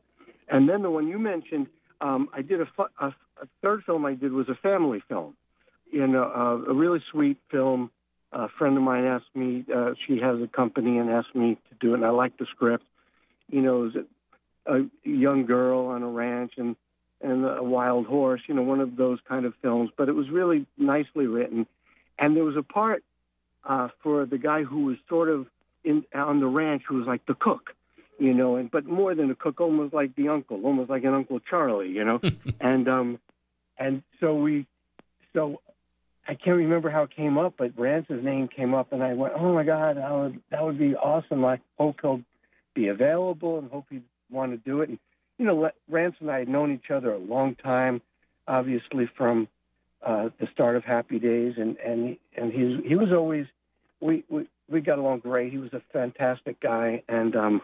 And 0.49 0.67
then 0.67 0.81
the 0.81 0.89
one 0.89 1.07
you 1.07 1.17
mentioned, 1.17 1.67
um, 2.01 2.27
I 2.33 2.41
did 2.41 2.59
a, 2.59 2.67
a, 2.99 3.07
a 3.07 3.47
third 3.61 3.83
film 3.85 4.05
I 4.05 4.13
did 4.13 4.33
was 4.33 4.49
a 4.49 4.55
family 4.55 5.01
film, 5.07 5.35
in 5.93 6.15
a, 6.15 6.21
a, 6.21 6.73
really 6.73 6.99
sweet 7.11 7.37
film. 7.49 7.91
A 8.33 8.49
friend 8.49 8.75
of 8.75 8.83
mine 8.83 9.05
asked 9.05 9.33
me, 9.33 9.63
uh, 9.73 9.91
she 10.05 10.19
has 10.19 10.41
a 10.41 10.47
company 10.47 10.97
and 10.97 11.09
asked 11.09 11.33
me 11.33 11.57
to 11.69 11.75
do 11.79 11.93
it, 11.93 11.95
and 11.95 12.05
I 12.05 12.09
liked 12.09 12.39
the 12.39 12.45
script. 12.51 12.83
You 13.49 13.61
know, 13.61 13.85
it 13.85 13.95
was 13.95 14.05
a 14.65 15.09
young 15.09 15.45
girl 15.45 15.85
on 15.87 16.03
a 16.03 16.09
ranch 16.09 16.53
and 16.57 16.75
and 17.25 17.45
a 17.45 17.63
wild 17.63 18.05
horse. 18.05 18.41
You 18.47 18.55
know, 18.55 18.61
one 18.61 18.79
of 18.79 18.95
those 18.95 19.19
kind 19.27 19.45
of 19.45 19.53
films, 19.61 19.89
but 19.97 20.09
it 20.09 20.13
was 20.13 20.29
really 20.29 20.65
nicely 20.77 21.27
written. 21.27 21.65
And 22.17 22.35
there 22.35 22.43
was 22.43 22.55
a 22.55 22.63
part 22.63 23.03
uh, 23.63 23.89
for 24.01 24.25
the 24.25 24.37
guy 24.37 24.63
who 24.63 24.85
was 24.85 24.97
sort 25.09 25.29
of 25.29 25.47
in 25.83 26.05
on 26.13 26.39
the 26.39 26.47
ranch, 26.47 26.83
who 26.87 26.95
was 26.97 27.07
like 27.07 27.25
the 27.25 27.35
cook 27.35 27.71
you 28.17 28.33
know, 28.33 28.55
and 28.55 28.71
but 28.71 28.85
more 28.85 29.13
than 29.13 29.29
a 29.29 29.35
cook, 29.35 29.59
almost 29.59 29.93
like 29.93 30.15
the 30.15 30.29
uncle, 30.29 30.63
almost 30.63 30.89
like 30.89 31.03
an 31.03 31.13
Uncle 31.13 31.39
Charlie, 31.39 31.89
you 31.89 32.03
know, 32.03 32.19
and 32.59 32.87
um, 32.87 33.19
and 33.77 34.03
so 34.19 34.35
we, 34.35 34.65
so 35.33 35.61
I 36.27 36.35
can't 36.35 36.57
remember 36.57 36.89
how 36.89 37.03
it 37.03 37.15
came 37.15 37.37
up, 37.37 37.55
but 37.57 37.77
Rance's 37.77 38.23
name 38.23 38.47
came 38.47 38.73
up, 38.73 38.93
and 38.93 39.03
I 39.03 39.13
went, 39.13 39.33
oh 39.37 39.53
my 39.53 39.63
God, 39.63 39.97
that 39.97 40.11
would 40.11 40.41
that 40.51 40.63
would 40.63 40.79
be 40.79 40.95
awesome. 40.95 41.43
I 41.43 41.59
hope 41.77 41.97
he'll 42.01 42.21
be 42.73 42.87
available, 42.87 43.59
and 43.59 43.69
hope 43.69 43.85
he'd 43.89 44.03
want 44.31 44.51
to 44.51 44.57
do 44.57 44.81
it. 44.81 44.89
And 44.89 44.99
you 45.37 45.45
know, 45.45 45.69
Rance 45.89 46.15
and 46.19 46.31
I 46.31 46.39
had 46.39 46.47
known 46.47 46.71
each 46.73 46.91
other 46.91 47.11
a 47.11 47.17
long 47.17 47.55
time, 47.55 48.01
obviously 48.47 49.09
from 49.17 49.47
uh, 50.05 50.29
the 50.39 50.47
start 50.53 50.75
of 50.75 50.83
Happy 50.83 51.19
Days, 51.19 51.55
and 51.57 51.77
and 51.77 52.17
and 52.37 52.51
he 52.51 52.79
he 52.87 52.95
was 52.95 53.09
always 53.11 53.45
we 53.99 54.23
we 54.29 54.47
we 54.69 54.81
got 54.81 54.99
along 54.99 55.19
great. 55.19 55.51
He 55.51 55.57
was 55.57 55.73
a 55.73 55.81
fantastic 55.91 56.59
guy, 56.59 57.03
and 57.07 57.35
um 57.35 57.61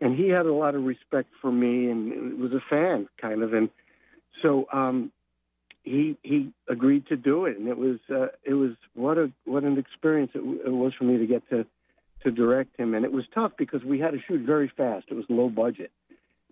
and 0.00 0.16
he 0.16 0.28
had 0.28 0.46
a 0.46 0.52
lot 0.52 0.74
of 0.74 0.84
respect 0.84 1.28
for 1.40 1.52
me 1.52 1.90
and 1.90 2.38
was 2.40 2.52
a 2.52 2.62
fan 2.68 3.08
kind 3.20 3.42
of. 3.42 3.52
And 3.52 3.68
so 4.42 4.66
um 4.72 5.12
he 5.84 6.16
he 6.22 6.52
agreed 6.68 7.06
to 7.08 7.16
do 7.16 7.44
it. 7.44 7.58
And 7.58 7.68
it 7.68 7.76
was 7.76 7.98
uh, 8.10 8.28
it 8.42 8.54
was 8.54 8.72
what 8.94 9.18
a 9.18 9.30
what 9.44 9.64
an 9.64 9.78
experience 9.78 10.32
it, 10.34 10.38
it 10.66 10.72
was 10.72 10.92
for 10.98 11.04
me 11.04 11.18
to 11.18 11.26
get 11.26 11.48
to 11.50 11.66
to 12.24 12.30
direct 12.30 12.76
him. 12.78 12.94
And 12.94 13.04
it 13.04 13.12
was 13.12 13.24
tough 13.34 13.52
because 13.58 13.84
we 13.84 13.98
had 13.98 14.12
to 14.12 14.18
shoot 14.26 14.46
very 14.46 14.72
fast. 14.76 15.06
It 15.10 15.14
was 15.14 15.24
low 15.28 15.48
budget 15.48 15.90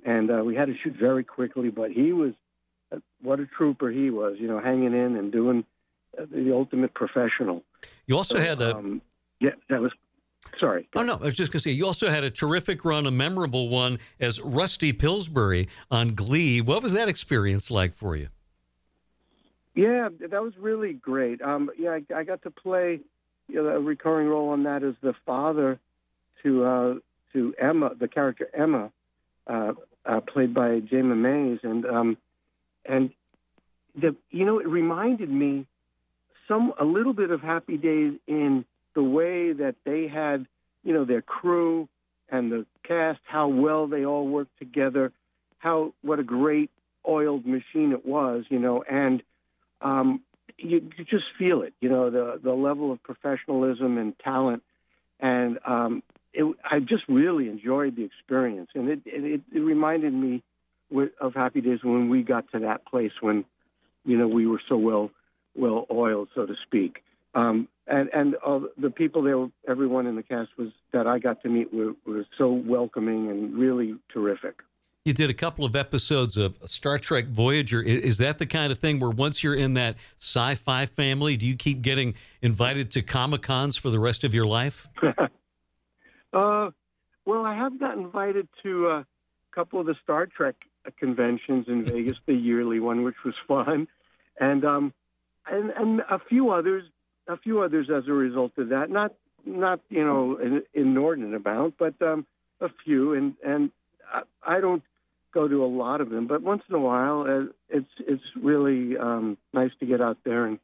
and 0.04 0.30
uh, 0.30 0.42
we 0.44 0.54
had 0.54 0.66
to 0.66 0.74
shoot 0.82 0.94
very 0.98 1.24
quickly 1.24 1.68
but 1.70 1.90
he 1.90 2.12
was 2.12 2.32
uh, 2.92 2.96
what 3.22 3.40
a 3.40 3.46
trooper 3.46 3.90
he 3.90 4.10
was 4.10 4.36
you 4.38 4.48
know 4.48 4.60
hanging 4.60 4.94
in 4.94 5.16
and 5.16 5.32
doing 5.32 5.64
uh, 6.18 6.24
the 6.30 6.52
ultimate 6.52 6.92
professional 6.94 7.62
You 8.06 8.16
also 8.16 8.38
So, 8.38 8.40
had 8.44 8.60
a. 8.60 8.76
um, 8.76 9.02
yeah 9.40 9.50
that 9.68 9.80
was 9.80 9.92
sorry 10.58 10.88
Oh 10.94 11.02
no! 11.02 11.14
I 11.14 11.24
was 11.24 11.36
just 11.36 11.52
going 11.52 11.60
to 11.60 11.64
say 11.68 11.70
you 11.70 11.86
also 11.86 12.10
had 12.10 12.24
a 12.24 12.30
terrific 12.30 12.84
run, 12.84 13.06
a 13.06 13.10
memorable 13.10 13.68
one 13.68 13.98
as 14.18 14.40
Rusty 14.40 14.92
Pillsbury 14.92 15.68
on 15.90 16.14
Glee. 16.14 16.60
What 16.60 16.82
was 16.82 16.92
that 16.92 17.08
experience 17.08 17.70
like 17.70 17.94
for 17.94 18.16
you? 18.16 18.28
Yeah, 19.74 20.08
that 20.30 20.42
was 20.42 20.52
really 20.58 20.92
great. 20.94 21.40
Um, 21.40 21.70
yeah, 21.78 21.90
I, 21.90 22.14
I 22.14 22.24
got 22.24 22.42
to 22.42 22.50
play 22.50 23.00
you 23.48 23.62
know, 23.62 23.68
a 23.68 23.80
recurring 23.80 24.26
role 24.28 24.48
on 24.50 24.64
that 24.64 24.82
as 24.82 24.94
the 25.00 25.14
father 25.24 25.78
to 26.42 26.64
uh, 26.64 26.94
to 27.32 27.54
Emma, 27.58 27.92
the 27.98 28.08
character 28.08 28.48
Emma, 28.52 28.90
uh, 29.46 29.72
uh, 30.06 30.20
played 30.20 30.54
by 30.54 30.80
Jayma 30.80 31.16
Mays, 31.16 31.60
and 31.62 31.84
um, 31.86 32.16
and 32.84 33.10
the 33.94 34.16
you 34.30 34.44
know 34.44 34.58
it 34.58 34.68
reminded 34.68 35.30
me 35.30 35.66
some 36.48 36.72
a 36.78 36.84
little 36.84 37.12
bit 37.12 37.30
of 37.30 37.40
Happy 37.40 37.76
Days 37.76 38.14
in 38.26 38.64
the 38.94 39.02
way 39.02 39.52
that 39.52 39.76
they 39.84 40.08
had 40.08 40.46
you 40.82 40.92
know 40.92 41.04
their 41.04 41.22
crew 41.22 41.88
and 42.28 42.50
the 42.50 42.66
cast, 42.86 43.20
how 43.24 43.48
well 43.48 43.86
they 43.86 44.04
all 44.04 44.26
worked 44.26 44.56
together, 44.58 45.12
how 45.58 45.92
what 46.02 46.18
a 46.18 46.22
great 46.22 46.70
oiled 47.06 47.46
machine 47.46 47.92
it 47.92 48.06
was, 48.06 48.44
you 48.48 48.58
know, 48.58 48.82
and 48.88 49.22
um, 49.80 50.20
you, 50.58 50.90
you 50.96 51.04
just 51.04 51.24
feel 51.38 51.62
it, 51.62 51.74
you 51.80 51.88
know, 51.88 52.10
the 52.10 52.40
the 52.42 52.52
level 52.52 52.92
of 52.92 53.02
professionalism 53.02 53.98
and 53.98 54.18
talent, 54.18 54.62
and 55.18 55.58
um, 55.66 56.02
it, 56.32 56.56
I 56.64 56.80
just 56.80 57.04
really 57.08 57.48
enjoyed 57.48 57.96
the 57.96 58.04
experience, 58.04 58.70
and 58.74 58.88
it 58.88 59.00
it, 59.06 59.40
it 59.52 59.58
reminded 59.58 60.12
me 60.12 60.42
of 61.20 61.34
Happy 61.34 61.60
Days 61.60 61.80
when 61.82 62.08
we 62.08 62.22
got 62.22 62.50
to 62.52 62.60
that 62.60 62.84
place 62.84 63.12
when, 63.20 63.44
you 64.04 64.18
know, 64.18 64.28
we 64.28 64.46
were 64.46 64.60
so 64.68 64.76
well 64.76 65.10
well 65.56 65.86
oiled, 65.90 66.28
so 66.34 66.46
to 66.46 66.54
speak. 66.64 67.02
Um, 67.34 67.68
and 67.86 68.08
and 68.12 68.36
uh, 68.44 68.60
the 68.78 68.90
people 68.90 69.22
there, 69.22 69.48
everyone 69.68 70.06
in 70.06 70.16
the 70.16 70.22
cast 70.22 70.50
was 70.56 70.68
that 70.92 71.06
I 71.06 71.18
got 71.18 71.42
to 71.42 71.48
meet 71.48 71.72
were, 71.72 71.92
were 72.06 72.24
so 72.38 72.50
welcoming 72.52 73.28
and 73.30 73.54
really 73.56 73.96
terrific. 74.12 74.62
You 75.04 75.14
did 75.14 75.30
a 75.30 75.34
couple 75.34 75.64
of 75.64 75.74
episodes 75.74 76.36
of 76.36 76.58
Star 76.66 76.98
Trek 76.98 77.26
Voyager. 77.28 77.80
Is 77.80 78.18
that 78.18 78.38
the 78.38 78.44
kind 78.44 78.70
of 78.70 78.78
thing 78.78 79.00
where 79.00 79.10
once 79.10 79.42
you're 79.42 79.54
in 79.54 79.72
that 79.74 79.96
sci-fi 80.18 80.84
family, 80.84 81.38
do 81.38 81.46
you 81.46 81.56
keep 81.56 81.80
getting 81.80 82.14
invited 82.42 82.90
to 82.92 83.02
Comic 83.02 83.42
Cons 83.42 83.78
for 83.78 83.88
the 83.88 83.98
rest 83.98 84.24
of 84.24 84.34
your 84.34 84.44
life? 84.44 84.88
Uh, 86.32 86.70
well, 87.24 87.44
I 87.44 87.54
have 87.54 87.78
got 87.78 87.96
invited 87.96 88.48
to 88.62 88.88
a 88.88 89.06
couple 89.54 89.80
of 89.80 89.86
the 89.86 89.94
Star 90.02 90.26
Trek 90.26 90.54
conventions 90.98 91.66
in 91.68 91.84
Vegas, 91.84 92.16
the 92.26 92.34
yearly 92.34 92.80
one, 92.80 93.02
which 93.02 93.16
was 93.24 93.34
fun, 93.46 93.88
and 94.38 94.64
um, 94.64 94.92
and 95.50 95.70
and 95.70 96.00
a 96.10 96.18
few 96.18 96.50
others. 96.50 96.84
a 97.28 97.36
few 97.36 97.62
others 97.62 97.88
as 97.94 98.08
a 98.08 98.12
result 98.12 98.52
of 98.58 98.70
that. 98.70 98.90
Not 98.90 99.14
not 99.44 99.80
you 99.88 100.04
know 100.04 100.36
an 100.36 100.62
inordinate 100.74 101.34
amount, 101.34 101.74
but 101.78 101.94
um, 102.02 102.26
a 102.60 102.68
few. 102.84 103.14
And 103.14 103.34
and 103.44 103.70
I, 104.12 104.22
I 104.56 104.60
don't 104.60 104.82
go 105.32 105.46
to 105.46 105.64
a 105.64 105.66
lot 105.66 106.00
of 106.00 106.10
them, 106.10 106.26
but 106.26 106.42
once 106.42 106.62
in 106.68 106.74
a 106.74 106.80
while, 106.80 107.22
uh, 107.28 107.52
it's 107.68 107.90
it's 108.00 108.22
really 108.40 108.96
um, 108.96 109.36
nice 109.52 109.70
to 109.80 109.86
get 109.86 110.00
out 110.00 110.18
there 110.24 110.46
and 110.46 110.58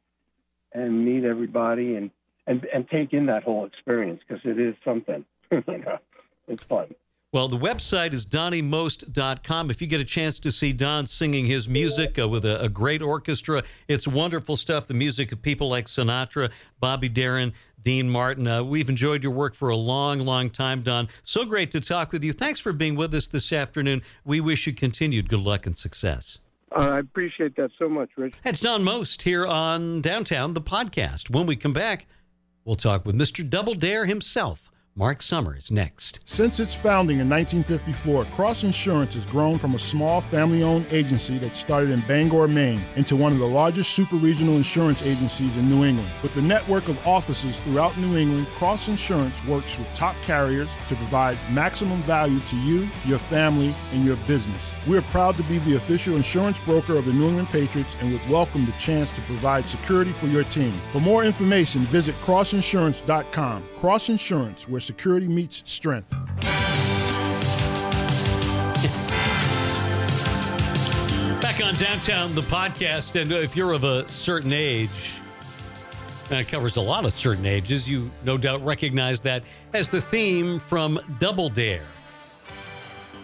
and 0.73 1.05
meet 1.05 1.23
everybody 1.23 1.95
and 1.95 2.11
and 2.45 2.65
and 2.73 2.87
take 2.89 3.13
in 3.13 3.27
that 3.27 3.43
whole 3.43 3.65
experience 3.65 4.21
because 4.27 4.43
it 4.45 4.59
is 4.59 4.75
something. 4.83 5.25
you 5.67 5.77
know, 5.77 5.97
it's 6.47 6.63
fun. 6.63 6.87
Well, 7.33 7.49
the 7.49 7.57
website 7.57 8.13
is 8.13 8.25
donniemost.com. 8.25 9.69
If 9.69 9.81
you 9.81 9.87
get 9.87 9.99
a 9.99 10.05
chance 10.05 10.39
to 10.39 10.49
see 10.49 10.71
Don 10.71 11.07
singing 11.07 11.45
his 11.45 11.67
music 11.67 12.17
uh, 12.17 12.27
with 12.29 12.45
a, 12.45 12.61
a, 12.61 12.69
great 12.69 13.01
orchestra, 13.01 13.63
it's 13.89 14.07
wonderful 14.07 14.55
stuff. 14.55 14.87
The 14.87 14.93
music 14.93 15.33
of 15.33 15.41
people 15.41 15.67
like 15.67 15.87
Sinatra, 15.87 16.51
Bobby 16.79 17.09
Darin, 17.09 17.51
Dean 17.81 18.09
Martin. 18.09 18.47
Uh, 18.47 18.63
we've 18.63 18.87
enjoyed 18.87 19.23
your 19.23 19.33
work 19.33 19.55
for 19.55 19.67
a 19.67 19.75
long, 19.75 20.19
long 20.19 20.49
time, 20.49 20.83
Don. 20.83 21.09
So 21.23 21.43
great 21.43 21.69
to 21.71 21.81
talk 21.81 22.13
with 22.13 22.23
you. 22.23 22.31
Thanks 22.31 22.61
for 22.61 22.71
being 22.71 22.95
with 22.95 23.13
us 23.13 23.27
this 23.27 23.51
afternoon. 23.51 24.03
We 24.23 24.39
wish 24.39 24.65
you 24.65 24.73
continued 24.73 25.27
good 25.27 25.41
luck 25.41 25.65
and 25.65 25.75
success. 25.75 26.39
Uh, 26.71 26.91
I 26.91 26.99
appreciate 26.99 27.57
that 27.57 27.71
so 27.77 27.89
much, 27.89 28.09
Rich. 28.15 28.35
That's 28.43 28.61
Don 28.61 28.83
Most 28.83 29.23
here 29.23 29.45
on 29.45 30.01
Downtown, 30.01 30.53
the 30.53 30.61
podcast. 30.61 31.29
When 31.29 31.45
we 31.45 31.57
come 31.57 31.73
back, 31.73 32.07
we'll 32.63 32.75
talk 32.77 33.05
with 33.05 33.15
Mr. 33.15 33.47
Double 33.47 33.73
Dare 33.73 34.05
himself. 34.05 34.71
Mark 34.97 35.21
Summers 35.21 35.69
next. 35.69 36.21
Since 36.25 36.59
its 36.59 36.73
founding 36.73 37.19
in 37.19 37.29
1954, 37.29 38.25
Cross 38.35 38.63
Insurance 38.63 39.13
has 39.13 39.27
grown 39.27 39.59
from 39.59 39.75
a 39.75 39.79
small 39.79 40.21
family 40.21 40.63
owned 40.63 40.87
agency 40.89 41.37
that 41.37 41.55
started 41.55 41.91
in 41.91 42.01
Bangor, 42.07 42.47
Maine, 42.47 42.81
into 42.95 43.15
one 43.15 43.31
of 43.31 43.37
the 43.37 43.47
largest 43.47 43.91
super 43.91 44.15
regional 44.15 44.55
insurance 44.55 45.03
agencies 45.03 45.55
in 45.55 45.69
New 45.69 45.85
England. 45.85 46.09
With 46.23 46.35
a 46.37 46.41
network 46.41 46.87
of 46.87 46.97
offices 47.05 47.59
throughout 47.59 47.95
New 47.99 48.17
England, 48.17 48.47
Cross 48.47 48.87
Insurance 48.87 49.35
works 49.45 49.77
with 49.77 49.87
top 49.93 50.15
carriers 50.23 50.69
to 50.87 50.95
provide 50.95 51.37
maximum 51.51 52.01
value 52.01 52.39
to 52.39 52.55
you, 52.55 52.89
your 53.05 53.19
family, 53.19 53.75
and 53.91 54.03
your 54.03 54.15
business. 54.25 54.61
We 54.87 54.97
are 54.97 55.01
proud 55.01 55.35
to 55.35 55.43
be 55.43 55.57
the 55.59 55.75
official 55.75 56.15
insurance 56.15 56.57
broker 56.59 56.95
of 56.95 57.05
the 57.05 57.11
New 57.11 57.27
England 57.27 57.49
Patriots 57.49 57.93
and 57.99 58.13
would 58.13 58.29
welcome 58.29 58.65
the 58.65 58.71
chance 58.73 59.11
to 59.11 59.21
provide 59.21 59.65
security 59.65 60.13
for 60.13 60.27
your 60.27 60.45
team. 60.45 60.71
For 60.93 61.01
more 61.01 61.25
information, 61.25 61.81
visit 61.81 62.15
crossinsurance.com. 62.21 63.65
Cross 63.75 64.07
Insurance, 64.07 64.69
where 64.69 64.79
security 64.79 65.27
meets 65.27 65.61
strength. 65.65 66.09
Back 71.41 71.61
on 71.61 71.75
Downtown, 71.75 72.33
the 72.33 72.41
podcast, 72.43 73.19
and 73.19 73.33
if 73.33 73.57
you're 73.57 73.73
of 73.73 73.83
a 73.83 74.07
certain 74.07 74.53
age, 74.53 75.19
and 76.29 76.39
it 76.39 76.47
covers 76.47 76.77
a 76.77 76.81
lot 76.81 77.03
of 77.03 77.11
certain 77.11 77.45
ages, 77.45 77.89
you 77.89 78.09
no 78.23 78.37
doubt 78.37 78.63
recognize 78.63 79.19
that 79.21 79.43
as 79.73 79.89
the 79.89 79.99
theme 79.99 80.59
from 80.59 80.97
Double 81.19 81.49
Dare. 81.49 81.83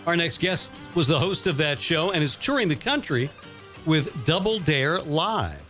Our 0.06 0.18
next 0.18 0.40
guest 0.40 0.74
was 0.96 1.08
the 1.08 1.18
host 1.18 1.48
of 1.48 1.56
that 1.58 1.80
show 1.80 2.12
and 2.12 2.22
is 2.22 2.36
touring 2.36 2.68
the 2.68 2.76
country 2.76 3.30
with 3.86 4.26
Double 4.26 4.60
Dare 4.60 5.02
Live. 5.02 5.62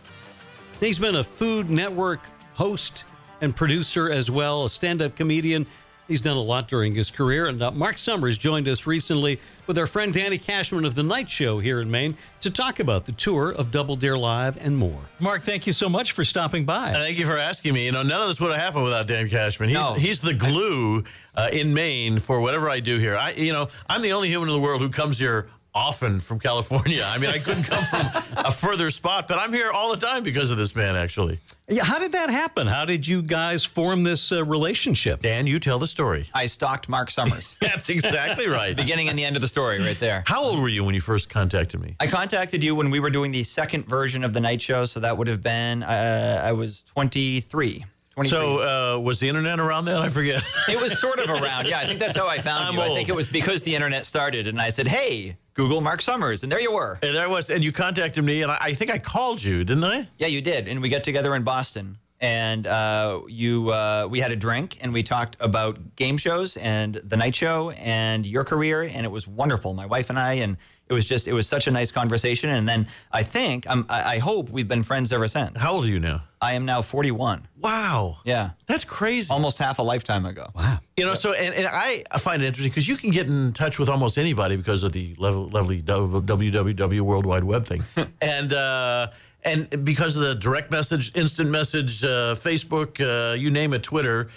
He's 0.80 0.98
been 0.98 1.14
a 1.14 1.24
Food 1.24 1.70
Network 1.70 2.20
host 2.54 3.04
and 3.40 3.54
producer 3.54 4.10
as 4.10 4.32
well, 4.32 4.64
a 4.64 4.70
stand 4.70 5.02
up 5.02 5.14
comedian. 5.14 5.66
He's 6.06 6.20
done 6.20 6.36
a 6.36 6.40
lot 6.40 6.68
during 6.68 6.94
his 6.94 7.10
career. 7.10 7.46
And 7.46 7.62
uh, 7.62 7.70
Mark 7.70 7.96
Summers 7.96 8.36
joined 8.36 8.68
us 8.68 8.86
recently 8.86 9.40
with 9.66 9.78
our 9.78 9.86
friend 9.86 10.12
Danny 10.12 10.36
Cashman 10.36 10.84
of 10.84 10.94
The 10.94 11.02
Night 11.02 11.30
Show 11.30 11.58
here 11.60 11.80
in 11.80 11.90
Maine 11.90 12.16
to 12.42 12.50
talk 12.50 12.78
about 12.78 13.06
the 13.06 13.12
tour 13.12 13.50
of 13.50 13.70
Double 13.70 13.96
Dare 13.96 14.18
Live 14.18 14.58
and 14.58 14.76
more. 14.76 15.00
Mark, 15.18 15.44
thank 15.44 15.66
you 15.66 15.72
so 15.72 15.88
much 15.88 16.12
for 16.12 16.22
stopping 16.22 16.66
by. 16.66 16.92
Thank 16.92 17.18
you 17.18 17.24
for 17.24 17.38
asking 17.38 17.72
me. 17.72 17.86
You 17.86 17.92
know, 17.92 18.02
none 18.02 18.20
of 18.20 18.28
this 18.28 18.38
would 18.38 18.50
have 18.50 18.60
happened 18.60 18.84
without 18.84 19.06
Dan 19.06 19.30
Cashman. 19.30 19.70
He's, 19.70 19.78
no. 19.78 19.94
he's 19.94 20.20
the 20.20 20.34
glue 20.34 21.04
uh, 21.36 21.48
in 21.50 21.72
Maine 21.72 22.18
for 22.18 22.40
whatever 22.40 22.68
I 22.68 22.80
do 22.80 22.98
here. 22.98 23.16
I, 23.16 23.32
you 23.32 23.54
know, 23.54 23.68
I'm 23.88 24.02
the 24.02 24.12
only 24.12 24.28
human 24.28 24.50
in 24.50 24.54
the 24.54 24.60
world 24.60 24.82
who 24.82 24.90
comes 24.90 25.18
here 25.18 25.48
often 25.74 26.20
from 26.20 26.38
California. 26.38 27.04
I 27.04 27.18
mean, 27.18 27.30
I 27.30 27.38
couldn't 27.38 27.64
come 27.64 27.84
from 27.84 28.08
a 28.36 28.50
further 28.50 28.90
spot, 28.90 29.26
but 29.26 29.38
I'm 29.38 29.52
here 29.52 29.70
all 29.70 29.94
the 29.94 30.06
time 30.06 30.22
because 30.22 30.50
of 30.50 30.56
this 30.56 30.74
man, 30.76 30.94
actually. 30.96 31.40
Yeah, 31.68 31.84
how 31.84 31.98
did 31.98 32.12
that 32.12 32.28
happen? 32.30 32.66
How 32.66 32.84
did 32.84 33.06
you 33.06 33.22
guys 33.22 33.64
form 33.64 34.02
this 34.02 34.30
uh, 34.30 34.44
relationship? 34.44 35.22
Dan, 35.22 35.46
you 35.46 35.58
tell 35.58 35.78
the 35.78 35.86
story. 35.86 36.28
I 36.34 36.46
stalked 36.46 36.88
Mark 36.88 37.10
Summers. 37.10 37.56
That's 37.60 37.88
exactly 37.88 38.46
right. 38.46 38.76
Beginning 38.84 39.08
and 39.08 39.18
the 39.18 39.24
end 39.24 39.36
of 39.36 39.42
the 39.42 39.48
story, 39.48 39.80
right 39.80 39.98
there. 39.98 40.24
How 40.26 40.42
old 40.42 40.60
were 40.60 40.68
you 40.68 40.84
when 40.84 40.94
you 40.94 41.00
first 41.00 41.30
contacted 41.30 41.80
me? 41.80 41.96
I 42.00 42.06
contacted 42.06 42.62
you 42.62 42.74
when 42.74 42.90
we 42.90 43.00
were 43.00 43.10
doing 43.10 43.32
the 43.32 43.44
second 43.44 43.86
version 43.86 44.24
of 44.24 44.34
the 44.34 44.40
night 44.40 44.60
show, 44.60 44.84
so 44.84 45.00
that 45.00 45.16
would 45.16 45.26
have 45.26 45.42
been 45.42 45.82
uh, 45.82 46.42
I 46.44 46.52
was 46.52 46.82
23. 46.94 47.84
So 48.24 48.96
uh, 48.96 48.98
was 48.98 49.18
the 49.18 49.28
internet 49.28 49.58
around 49.58 49.86
then? 49.86 49.96
I 49.96 50.08
forget. 50.08 50.42
it 50.68 50.80
was 50.80 50.98
sort 50.98 51.18
of 51.18 51.28
around. 51.28 51.66
Yeah, 51.66 51.80
I 51.80 51.86
think 51.86 51.98
that's 51.98 52.16
how 52.16 52.28
I 52.28 52.40
found 52.40 52.64
I'm 52.68 52.74
you. 52.74 52.80
Old. 52.80 52.92
I 52.92 52.94
think 52.94 53.08
it 53.08 53.14
was 53.14 53.28
because 53.28 53.62
the 53.62 53.74
internet 53.74 54.06
started, 54.06 54.46
and 54.46 54.60
I 54.60 54.70
said, 54.70 54.86
"Hey, 54.86 55.36
Google 55.54 55.80
Mark 55.80 56.00
Summers," 56.00 56.42
and 56.42 56.52
there 56.52 56.60
you 56.60 56.72
were. 56.72 56.98
And 57.02 57.14
there 57.14 57.28
was, 57.28 57.50
and 57.50 57.64
you 57.64 57.72
contacted 57.72 58.22
me, 58.22 58.42
and 58.42 58.52
I, 58.52 58.58
I 58.60 58.74
think 58.74 58.90
I 58.90 58.98
called 58.98 59.42
you, 59.42 59.64
didn't 59.64 59.84
I? 59.84 60.08
Yeah, 60.18 60.28
you 60.28 60.40
did, 60.40 60.68
and 60.68 60.80
we 60.80 60.88
got 60.88 61.02
together 61.02 61.34
in 61.34 61.42
Boston, 61.42 61.98
and 62.20 62.66
uh, 62.66 63.20
you 63.28 63.70
uh, 63.70 64.06
we 64.08 64.20
had 64.20 64.30
a 64.30 64.36
drink, 64.36 64.78
and 64.80 64.92
we 64.92 65.02
talked 65.02 65.36
about 65.40 65.96
game 65.96 66.16
shows 66.16 66.56
and 66.56 66.94
the 66.94 67.16
night 67.16 67.34
show 67.34 67.70
and 67.70 68.24
your 68.24 68.44
career, 68.44 68.82
and 68.82 69.04
it 69.04 69.10
was 69.10 69.26
wonderful. 69.26 69.74
My 69.74 69.86
wife 69.86 70.08
and 70.08 70.18
I, 70.18 70.34
and 70.34 70.56
it 70.88 70.92
was 70.92 71.04
just 71.04 71.26
it 71.26 71.32
was 71.32 71.48
such 71.48 71.66
a 71.66 71.70
nice 71.70 71.90
conversation. 71.90 72.50
And 72.50 72.68
then 72.68 72.86
I 73.10 73.22
think 73.22 73.68
um, 73.68 73.86
I, 73.88 74.16
I 74.16 74.18
hope 74.18 74.50
we've 74.50 74.68
been 74.68 74.82
friends 74.82 75.12
ever 75.12 75.28
since. 75.28 75.58
How 75.58 75.72
old 75.72 75.84
are 75.84 75.88
you 75.88 76.00
now? 76.00 76.22
I 76.40 76.52
am 76.52 76.66
now 76.66 76.82
41. 76.82 77.48
Wow. 77.58 78.18
Yeah. 78.24 78.50
That's 78.66 78.84
crazy. 78.84 79.30
Almost 79.30 79.56
half 79.56 79.78
a 79.78 79.82
lifetime 79.82 80.26
ago. 80.26 80.46
Wow. 80.54 80.78
You 80.98 81.06
know, 81.06 81.14
so, 81.14 81.32
and, 81.32 81.54
and 81.54 81.66
I 81.66 82.04
find 82.18 82.42
it 82.42 82.46
interesting 82.46 82.70
because 82.70 82.86
you 82.86 82.98
can 82.98 83.10
get 83.10 83.26
in 83.28 83.54
touch 83.54 83.78
with 83.78 83.88
almost 83.88 84.18
anybody 84.18 84.56
because 84.56 84.82
of 84.82 84.92
the 84.92 85.14
lovely 85.18 85.82
www 85.82 87.00
World 87.00 87.24
Wide 87.24 87.44
Web 87.44 87.66
thing. 87.66 87.82
and, 88.20 88.52
uh, 88.52 89.08
and 89.42 89.84
because 89.84 90.16
of 90.16 90.22
the 90.22 90.34
direct 90.34 90.70
message, 90.70 91.12
instant 91.16 91.48
message, 91.48 92.04
uh, 92.04 92.34
Facebook, 92.34 93.00
uh, 93.00 93.34
you 93.34 93.50
name 93.50 93.72
it, 93.72 93.82
Twitter, 93.82 94.28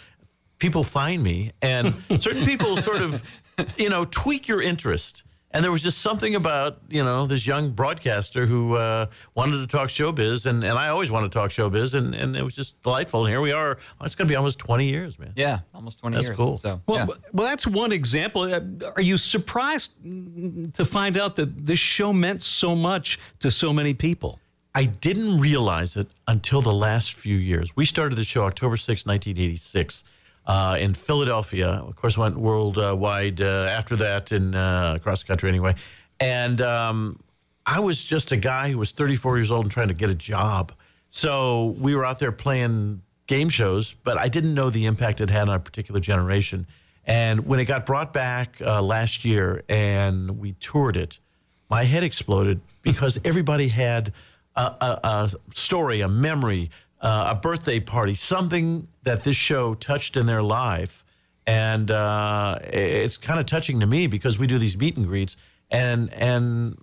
people 0.60 0.86
find 0.86 1.21
me. 1.21 1.51
And 1.62 1.93
certain 2.19 2.45
people 2.45 2.77
sort 2.77 3.01
of, 3.01 3.41
you 3.77 3.89
know, 3.89 4.05
tweak 4.05 4.47
your 4.47 4.62
interest. 4.62 5.23
And 5.57 5.63
there 5.63 5.71
was 5.71 5.81
just 5.81 6.01
something 6.01 6.35
about, 6.35 6.77
you 6.87 7.03
know, 7.03 7.25
this 7.25 7.47
young 7.47 7.71
broadcaster 7.71 8.45
who 8.45 8.75
uh, 8.75 9.07
wanted 9.33 9.57
to 9.57 9.65
talk 9.65 9.89
showbiz. 9.89 10.45
And, 10.45 10.63
and 10.63 10.77
I 10.77 10.89
always 10.89 11.09
want 11.09 11.25
to 11.25 11.35
talk 11.35 11.49
showbiz. 11.49 11.95
And, 11.95 12.13
and 12.13 12.35
it 12.35 12.43
was 12.43 12.53
just 12.53 12.79
delightful. 12.83 13.25
And 13.25 13.31
here 13.31 13.41
we 13.41 13.51
are. 13.51 13.79
It's 14.03 14.13
going 14.13 14.27
to 14.27 14.31
be 14.31 14.35
almost 14.35 14.59
20 14.59 14.87
years, 14.87 15.17
man. 15.17 15.33
Yeah, 15.35 15.61
almost 15.73 15.97
20 15.97 16.15
that's 16.15 16.27
years. 16.27 16.37
cool. 16.37 16.59
So, 16.59 16.79
well, 16.85 16.99
yeah. 16.99 17.15
well, 17.33 17.47
that's 17.47 17.65
one 17.65 17.91
example. 17.91 18.43
Uh, 18.43 18.59
are 18.95 19.01
you 19.01 19.17
surprised 19.17 19.93
to 20.03 20.85
find 20.85 21.17
out 21.17 21.35
that 21.37 21.65
this 21.65 21.79
show 21.79 22.13
meant 22.13 22.43
so 22.43 22.75
much 22.75 23.17
to 23.39 23.49
so 23.49 23.73
many 23.73 23.95
people? 23.95 24.39
I 24.75 24.85
didn't 24.85 25.39
realize 25.39 25.95
it 25.95 26.07
until 26.27 26.61
the 26.61 26.71
last 26.71 27.13
few 27.13 27.35
years. 27.35 27.75
We 27.75 27.87
started 27.87 28.15
the 28.15 28.23
show 28.23 28.43
October 28.43 28.77
6, 28.77 29.07
1986 29.07 30.03
uh, 30.47 30.77
in 30.79 30.93
Philadelphia. 30.93 31.67
Of 31.67 31.95
course, 31.95 32.17
went 32.17 32.38
worldwide 32.38 33.41
uh, 33.41 33.67
after 33.69 33.95
that 33.97 34.31
and 34.31 34.55
uh, 34.55 34.93
across 34.95 35.21
the 35.21 35.27
country 35.27 35.49
anyway. 35.49 35.75
And 36.19 36.62
um, 36.62 37.19
I 37.65 37.79
was 37.79 38.03
just 38.03 38.31
a 38.31 38.38
guy 38.38 38.71
who 38.71 38.77
was 38.77 38.91
34 38.93 39.38
years 39.38 39.51
old 39.51 39.65
and 39.65 39.71
trying 39.71 39.89
to 39.89 39.93
get 39.93 40.10
a 40.10 40.15
job. 40.15 40.71
So 41.12 41.75
we 41.79 41.95
were 41.95 42.05
out 42.05 42.19
there 42.19 42.31
playing 42.31 43.01
game 43.27 43.49
shows, 43.49 43.93
but 44.03 44.17
I 44.17 44.29
didn't 44.29 44.53
know 44.53 44.69
the 44.69 44.86
impact 44.86 45.21
it 45.21 45.29
had 45.29 45.49
on 45.49 45.55
a 45.55 45.60
particular 45.60 45.99
generation. 45.99 46.65
And 47.05 47.45
when 47.45 47.60
it 47.60 47.65
got 47.65 47.86
brought 47.86 48.13
back 48.13 48.62
uh, 48.62 48.81
last 48.81 49.25
year 49.25 49.63
and 49.69 50.39
we 50.39 50.53
toured 50.53 50.97
it, 50.97 51.19
my 51.69 51.83
head 51.83 52.03
exploded 52.03 52.62
because 52.81 53.19
everybody 53.25 53.67
had 53.67 54.13
a, 54.55 54.62
a, 54.62 54.99
a 55.03 55.31
story, 55.53 56.01
a 56.01 56.07
memory, 56.07 56.71
uh, 57.01 57.27
a 57.29 57.36
birthday 57.36 57.79
party, 57.79 58.13
something 58.13 58.88
that 59.03 59.23
this 59.23 59.36
show 59.36 59.75
touched 59.75 60.17
in 60.17 60.25
their 60.25 60.43
life. 60.43 61.03
And 61.45 61.91
uh, 61.91 62.60
it's 62.63 63.17
kind 63.17 63.39
of 63.39 63.45
touching 63.45 63.79
to 63.79 63.86
me 63.86 64.07
because 64.07 64.38
we 64.38 64.47
do 64.47 64.57
these 64.57 64.75
meet 64.75 64.97
and 64.97 65.07
greets, 65.07 65.38
and 65.71 66.12
and 66.13 66.77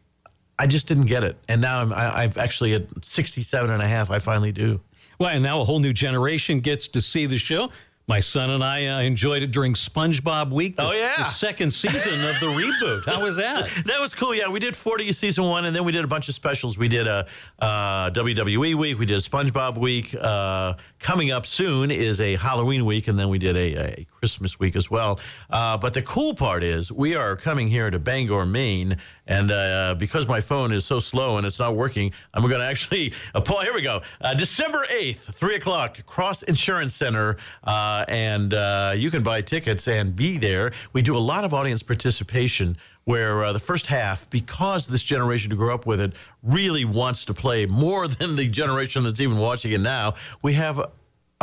I 0.58 0.66
just 0.66 0.86
didn't 0.86 1.04
get 1.04 1.22
it. 1.22 1.36
And 1.48 1.60
now 1.60 1.82
I'm 1.82 1.92
I, 1.92 2.22
I've 2.22 2.38
actually 2.38 2.72
at 2.72 3.04
67 3.04 3.70
and 3.70 3.82
a 3.82 3.86
half, 3.86 4.10
I 4.10 4.20
finally 4.20 4.52
do. 4.52 4.80
Well, 5.18 5.28
and 5.28 5.42
now 5.42 5.60
a 5.60 5.64
whole 5.64 5.80
new 5.80 5.92
generation 5.92 6.60
gets 6.60 6.88
to 6.88 7.02
see 7.02 7.26
the 7.26 7.36
show. 7.36 7.70
My 8.06 8.20
son 8.20 8.50
and 8.50 8.62
I 8.62 8.86
uh, 8.86 9.00
enjoyed 9.00 9.42
it 9.42 9.50
during 9.50 9.72
SpongeBob 9.72 10.50
Week. 10.50 10.76
The, 10.76 10.82
Oh, 10.86 10.92
yeah. 10.92 11.14
the 11.16 11.24
second 11.24 11.70
season 11.70 12.22
of 12.26 12.38
the 12.38 12.46
reboot. 12.46 13.06
How 13.06 13.22
was 13.22 13.36
that? 13.36 13.70
That 13.86 13.98
was 14.00 14.12
cool. 14.12 14.34
Yeah, 14.34 14.48
we 14.48 14.60
did 14.60 14.76
40 14.76 15.10
season 15.12 15.44
one, 15.44 15.64
and 15.64 15.74
then 15.74 15.84
we 15.84 15.92
did 15.92 16.04
a 16.04 16.08
bunch 16.08 16.28
of 16.28 16.34
specials. 16.34 16.76
We 16.76 16.88
did 16.88 17.06
a 17.06 17.26
uh, 17.60 18.10
WWE 18.10 18.74
week, 18.74 18.98
we 18.98 19.06
did 19.06 19.16
a 19.18 19.22
SpongeBob 19.22 19.78
week. 19.78 20.14
Uh, 20.18 20.74
coming 20.98 21.30
up 21.30 21.46
soon 21.46 21.90
is 21.90 22.20
a 22.20 22.36
Halloween 22.36 22.84
week, 22.84 23.08
and 23.08 23.18
then 23.18 23.30
we 23.30 23.38
did 23.38 23.56
a, 23.56 24.00
a 24.00 24.06
Christmas 24.18 24.58
week 24.58 24.76
as 24.76 24.90
well. 24.90 25.18
Uh, 25.48 25.78
but 25.78 25.94
the 25.94 26.02
cool 26.02 26.34
part 26.34 26.62
is 26.62 26.92
we 26.92 27.14
are 27.14 27.36
coming 27.36 27.68
here 27.68 27.90
to 27.90 27.98
Bangor, 27.98 28.44
Maine, 28.44 28.98
and 29.26 29.50
uh, 29.50 29.94
because 29.98 30.26
my 30.26 30.40
phone 30.40 30.72
is 30.72 30.84
so 30.84 30.98
slow 30.98 31.38
and 31.38 31.46
it's 31.46 31.58
not 31.58 31.76
working, 31.76 32.12
I'm 32.32 32.42
going 32.42 32.60
to 32.60 32.66
actually. 32.66 33.12
Paul, 33.44 33.60
here 33.60 33.74
we 33.74 33.82
go. 33.82 34.02
Uh, 34.20 34.34
December 34.34 34.84
8th, 34.90 35.34
3 35.34 35.56
o'clock, 35.56 36.04
Cross 36.06 36.42
Insurance 36.44 36.94
Center, 36.94 37.36
uh, 37.64 38.04
and 38.08 38.54
uh, 38.54 38.92
you 38.94 39.10
can 39.10 39.22
buy 39.22 39.40
tickets 39.40 39.88
and 39.88 40.14
be 40.14 40.38
there. 40.38 40.72
We 40.92 41.02
do 41.02 41.16
a 41.16 41.18
lot 41.18 41.44
of 41.44 41.54
audience 41.54 41.82
participation 41.82 42.76
where 43.04 43.44
uh, 43.44 43.52
the 43.52 43.60
first 43.60 43.86
half, 43.86 44.28
because 44.30 44.86
this 44.86 45.02
generation 45.02 45.50
who 45.50 45.56
grew 45.56 45.74
up 45.74 45.86
with 45.86 46.00
it 46.00 46.12
really 46.42 46.84
wants 46.84 47.24
to 47.26 47.34
play 47.34 47.66
more 47.66 48.08
than 48.08 48.36
the 48.36 48.48
generation 48.48 49.04
that's 49.04 49.20
even 49.20 49.38
watching 49.38 49.72
it 49.72 49.80
now, 49.80 50.14
we 50.42 50.54
have 50.54 50.80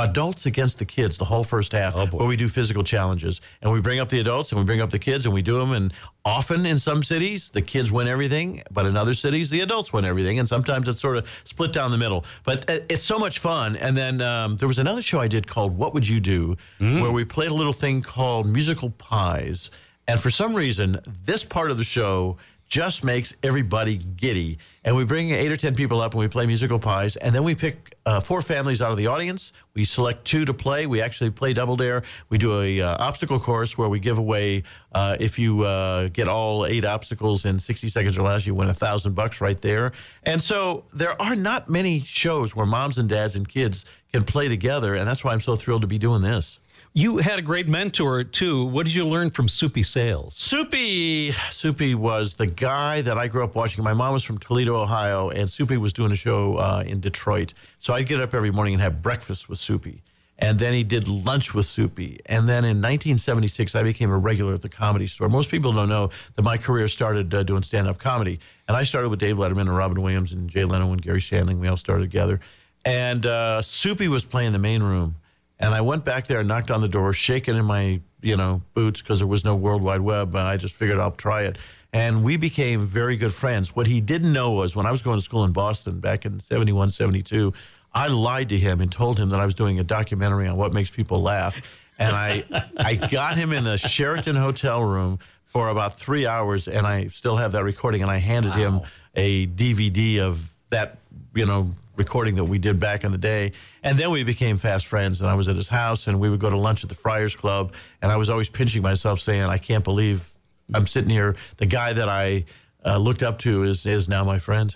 adults 0.04 0.46
against 0.46 0.80
the 0.80 0.86
kids 0.86 1.18
the 1.18 1.26
whole 1.26 1.44
first 1.44 1.72
half 1.72 1.96
Oh, 1.96 2.06
where 2.08 2.28
we 2.28 2.36
do 2.38 2.48
physical 2.48 2.84
challenges. 2.84 3.42
And 3.62 3.72
we 3.72 3.82
bring 3.82 4.00
up 4.00 4.10
the 4.10 4.20
adults 4.20 4.52
and 4.52 4.60
we 4.60 4.66
bring 4.66 4.82
up 4.82 4.90
the 4.92 5.00
kids 5.00 5.26
and 5.26 5.34
we 5.34 5.42
do 5.42 5.58
them 5.60 5.72
and 5.72 5.94
often 6.24 6.66
in 6.66 6.78
some 6.78 7.04
cities 7.04 7.50
the 7.50 7.62
kids 7.62 7.92
win 7.92 8.08
everything 8.08 8.62
but 8.72 8.86
in 8.86 8.96
other 8.96 9.14
cities 9.14 9.50
the 9.50 9.62
adults 9.62 9.92
win 9.94 10.06
everything. 10.06 10.40
And 10.40 10.48
sometimes 10.48 10.88
it's 10.88 11.00
sort 11.02 11.18
of 11.18 11.28
split 11.44 11.74
down 11.74 11.92
the 11.92 11.98
middle. 11.98 12.26
But 12.44 12.70
uh, 12.70 12.80
it's 12.90 13.06
so 13.06 13.18
much 13.20 13.40
fun. 13.40 13.76
And 13.76 13.96
then 13.98 14.22
um, 14.22 14.58
there 14.58 14.68
was 14.68 14.80
another 14.80 15.02
show 15.02 15.20
i 15.20 15.28
did 15.28 15.48
called 15.48 15.78
what 15.78 15.94
would 15.94 16.08
you 16.08 16.20
do? 16.20 16.58
Where 16.80 17.12
we 17.12 17.26
played 17.26 17.52
a 17.52 17.54
little 17.54 17.74
thing 17.74 18.02
called 18.02 18.46
musical 18.48 18.90
pies. 18.92 19.70
And 20.08 20.20
for 20.20 20.30
some 20.30 20.54
reason 20.56 21.00
this 21.26 21.44
part 21.44 21.72
of 21.72 21.78
the 21.78 21.84
show 21.84 22.38
just 22.72 23.04
makes 23.04 23.34
everybody 23.44 23.98
giddy. 23.98 24.58
And 24.86 24.96
we 24.96 25.04
bring 25.04 25.32
eight 25.32 25.52
or 25.52 25.58
10 25.58 25.76
people 25.76 26.00
up 26.00 26.14
and 26.14 26.22
we 26.22 26.30
play 26.30 26.46
musical 26.46 26.80
pies. 26.80 27.18
And 27.18 27.36
then 27.36 27.44
we 27.44 27.54
pick 27.54 27.98
uh, 28.06 28.22
four 28.22 28.42
families 28.42 28.82
out 28.82 28.92
of 28.92 28.98
the 28.98 29.08
audience. 29.08 29.52
We 29.74 29.84
select 29.84 30.24
two 30.24 30.46
to 30.46 30.54
play. 30.54 30.88
We 30.88 31.02
actually 31.02 31.32
play 31.32 31.52
Double 31.52 31.76
Dare. 31.76 32.04
We 32.30 32.38
do 32.38 32.62
a 32.62 32.80
uh, 32.80 32.96
obstacle 32.98 33.42
course 33.42 33.78
where 33.78 33.90
we 33.90 34.00
give 34.00 34.18
away, 34.18 34.64
uh, 34.94 35.18
if 35.20 35.38
you 35.38 35.64
uh, 35.64 36.08
get 36.14 36.30
all 36.30 36.66
eight 36.66 36.86
obstacles 36.86 37.44
in 37.44 37.60
60 37.60 37.90
seconds 37.90 38.18
or 38.18 38.22
less, 38.22 38.46
you 38.46 38.56
win 38.56 38.70
a 38.70 38.74
thousand 38.74 39.16
bucks 39.16 39.42
right 39.42 39.60
there. 39.60 39.92
And 40.24 40.42
so 40.42 40.86
there 40.94 41.22
are 41.22 41.36
not 41.36 41.70
many 41.70 42.00
shows 42.00 42.56
where 42.56 42.66
moms 42.66 42.98
and 42.98 43.10
dads 43.10 43.36
and 43.36 43.48
kids 43.48 43.84
can 44.14 44.24
play 44.24 44.48
together. 44.48 44.96
And 44.96 45.06
that's 45.06 45.26
why 45.26 45.34
I'm 45.34 45.42
so 45.42 45.58
thrilled 45.58 45.82
to 45.82 45.88
be 45.88 46.00
doing 46.00 46.22
this. 46.22 46.61
You 46.94 47.20
had 47.20 47.40
a 47.40 47.42
great 47.42 47.70
mentor, 47.70 48.26
too. 48.26 48.66
What 48.66 48.86
did 48.86 48.94
you 48.94 49.08
learn 49.08 49.32
from 49.32 49.48
Soupy 49.48 49.82
Sales? 49.82 50.36
Soupy, 50.36 51.34
Soupy 51.50 51.96
was 51.96 52.34
the 52.34 52.48
guy 52.48 53.02
that 53.02 53.18
I 53.18 53.30
grew 53.30 53.46
up 53.46 53.56
watching. 53.56 53.82
My 53.82 53.94
mom 53.94 54.12
was 54.12 54.26
from 54.26 54.40
Toledo, 54.40 54.76
Ohio, 54.76 55.30
and 55.30 55.50
Soupy 55.50 55.78
was 55.78 55.94
doing 55.94 56.12
a 56.12 56.18
show 56.18 56.58
uh, 56.58 56.84
in 56.86 57.00
Detroit. 57.00 57.54
So 57.80 57.94
I'd 57.94 58.08
get 58.08 58.20
up 58.20 58.34
every 58.34 58.52
morning 58.52 58.74
and 58.74 58.84
have 58.84 59.02
breakfast 59.02 59.48
with 59.48 59.58
Soupy. 59.58 60.02
And 60.38 60.60
then 60.60 60.74
he 60.74 60.84
did 60.84 61.08
lunch 61.08 61.54
with 61.54 61.66
Soupy. 61.66 62.20
And 62.26 62.50
then 62.50 62.66
in 62.66 62.82
1976, 62.82 63.74
I 63.74 63.84
became 63.84 64.12
a 64.12 64.18
regular 64.18 64.54
at 64.54 64.62
the 64.62 64.68
comedy 64.68 65.08
store. 65.08 65.30
Most 65.30 65.48
people 65.50 65.72
don't 65.72 65.88
know 65.88 66.10
that 66.36 66.42
my 66.42 66.58
career 66.58 66.90
started 66.90 67.34
uh, 67.34 67.44
doing 67.44 67.64
stand 67.64 67.88
up 67.88 68.00
comedy. 68.00 68.42
And 68.68 68.76
I 68.76 68.84
started 68.84 69.08
with 69.08 69.20
Dave 69.20 69.38
Letterman 69.38 69.62
and 69.62 69.78
Robin 69.78 70.02
Williams 70.02 70.34
and 70.34 70.50
Jay 70.50 70.66
Leno 70.66 70.92
and 70.92 71.02
Garry 71.02 71.22
Shandling. 71.22 71.60
We 71.60 71.70
all 71.70 71.78
started 71.78 72.02
together. 72.02 72.42
And 72.84 73.26
uh, 73.26 73.62
Soupy 73.62 74.10
was 74.10 74.26
playing 74.26 74.52
the 74.52 74.60
main 74.60 74.84
room. 74.84 75.16
And 75.62 75.76
I 75.76 75.82
went 75.82 76.04
back 76.04 76.28
there 76.28 76.40
and 76.40 76.48
knocked 76.48 76.72
on 76.72 76.82
the 76.82 76.88
door, 76.88 77.14
shaking 77.14 77.56
in 77.56 77.66
my, 77.66 78.02
you 78.22 78.36
know, 78.36 78.62
boots 78.74 79.02
because 79.02 79.20
there 79.20 79.28
was 79.28 79.44
no 79.44 79.56
World 79.56 79.82
Wide 79.82 80.02
Web. 80.02 80.30
And 80.30 80.48
I 80.48 80.58
just 80.58 80.74
figured 80.74 81.00
I'll 81.00 81.12
try 81.12 81.44
it. 81.44 81.58
And 81.94 82.24
we 82.24 82.38
became 82.38 82.82
very 82.82 83.16
good 83.16 83.34
friends. 83.34 83.76
What 83.76 83.86
he 83.86 84.02
didn't 84.02 84.34
know 84.34 84.52
was 84.52 84.76
when 84.76 84.86
I 84.86 84.92
was 84.92 85.02
going 85.02 85.20
to 85.20 85.24
school 85.24 85.44
in 85.44 85.52
Boston 85.52 86.00
back 86.00 86.26
in 86.26 86.40
71, 86.40 86.90
72, 86.90 87.54
I 87.94 88.08
lied 88.08 88.50
to 88.50 88.58
him 88.58 88.82
and 88.82 88.92
told 88.92 89.20
him 89.20 89.30
that 89.30 89.40
I 89.40 89.46
was 89.46 89.54
doing 89.54 89.80
a 89.80 89.84
documentary 89.84 90.48
on 90.48 90.58
what 90.58 90.74
makes 90.74 90.90
people 90.90 91.22
laugh. 91.22 91.62
And 92.00 92.16
I, 92.16 92.44
I 92.78 92.96
got 92.96 93.38
him 93.38 93.52
in 93.52 93.64
the 93.64 93.78
Sheraton 93.78 94.36
hotel 94.36 94.84
room 94.84 95.20
for 95.46 95.68
about 95.68 96.00
three 96.00 96.26
hours. 96.26 96.68
And 96.68 96.88
I 96.88 97.10
still 97.10 97.36
have 97.36 97.52
that 97.52 97.64
recording. 97.64 98.02
And 98.02 98.10
I 98.10 98.18
handed 98.18 98.54
him 98.54 98.82
a 99.16 99.46
DVD 99.48 100.20
of 100.20 100.52
that, 100.70 100.98
you 101.36 101.46
know, 101.46 101.76
recording 101.96 102.36
that 102.36 102.46
we 102.46 102.58
did 102.58 102.80
back 102.80 103.04
in 103.04 103.12
the 103.12 103.18
day. 103.18 103.52
And 103.84 103.98
then 103.98 104.12
we 104.12 104.24
became 104.24 104.58
fast 104.58 104.88
friends. 104.88 105.22
And 105.22 105.30
I 105.30 105.34
was 105.34 105.48
at 105.48 105.56
his 105.56 105.68
house 105.68 106.08
and 106.08 106.20
we 106.20 106.30
would 106.30 106.40
go 106.40 106.50
to 106.50 106.58
lunch 106.58 106.84
at 106.84 106.90
the 106.90 106.96
Friars 106.96 107.36
Club. 107.36 107.74
And 108.02 108.12
I 108.12 108.18
was 108.18 108.30
always 108.30 108.50
pinching 108.50 108.82
myself 108.82 109.20
saying, 109.20 109.44
I 109.44 109.58
can't 109.58 109.84
believe 109.84 110.34
I'm 110.74 110.88
sitting 110.88 111.10
here. 111.10 111.36
The 111.58 111.66
guy 111.66 111.94
that 111.94 112.10
I 112.10 112.46
uh, 112.86 112.98
looked 112.98 113.24
up 113.24 113.40
to 113.40 113.64
is, 113.64 113.86
is 113.86 114.08
now 114.08 114.24
my 114.24 114.40
friend. 114.40 114.76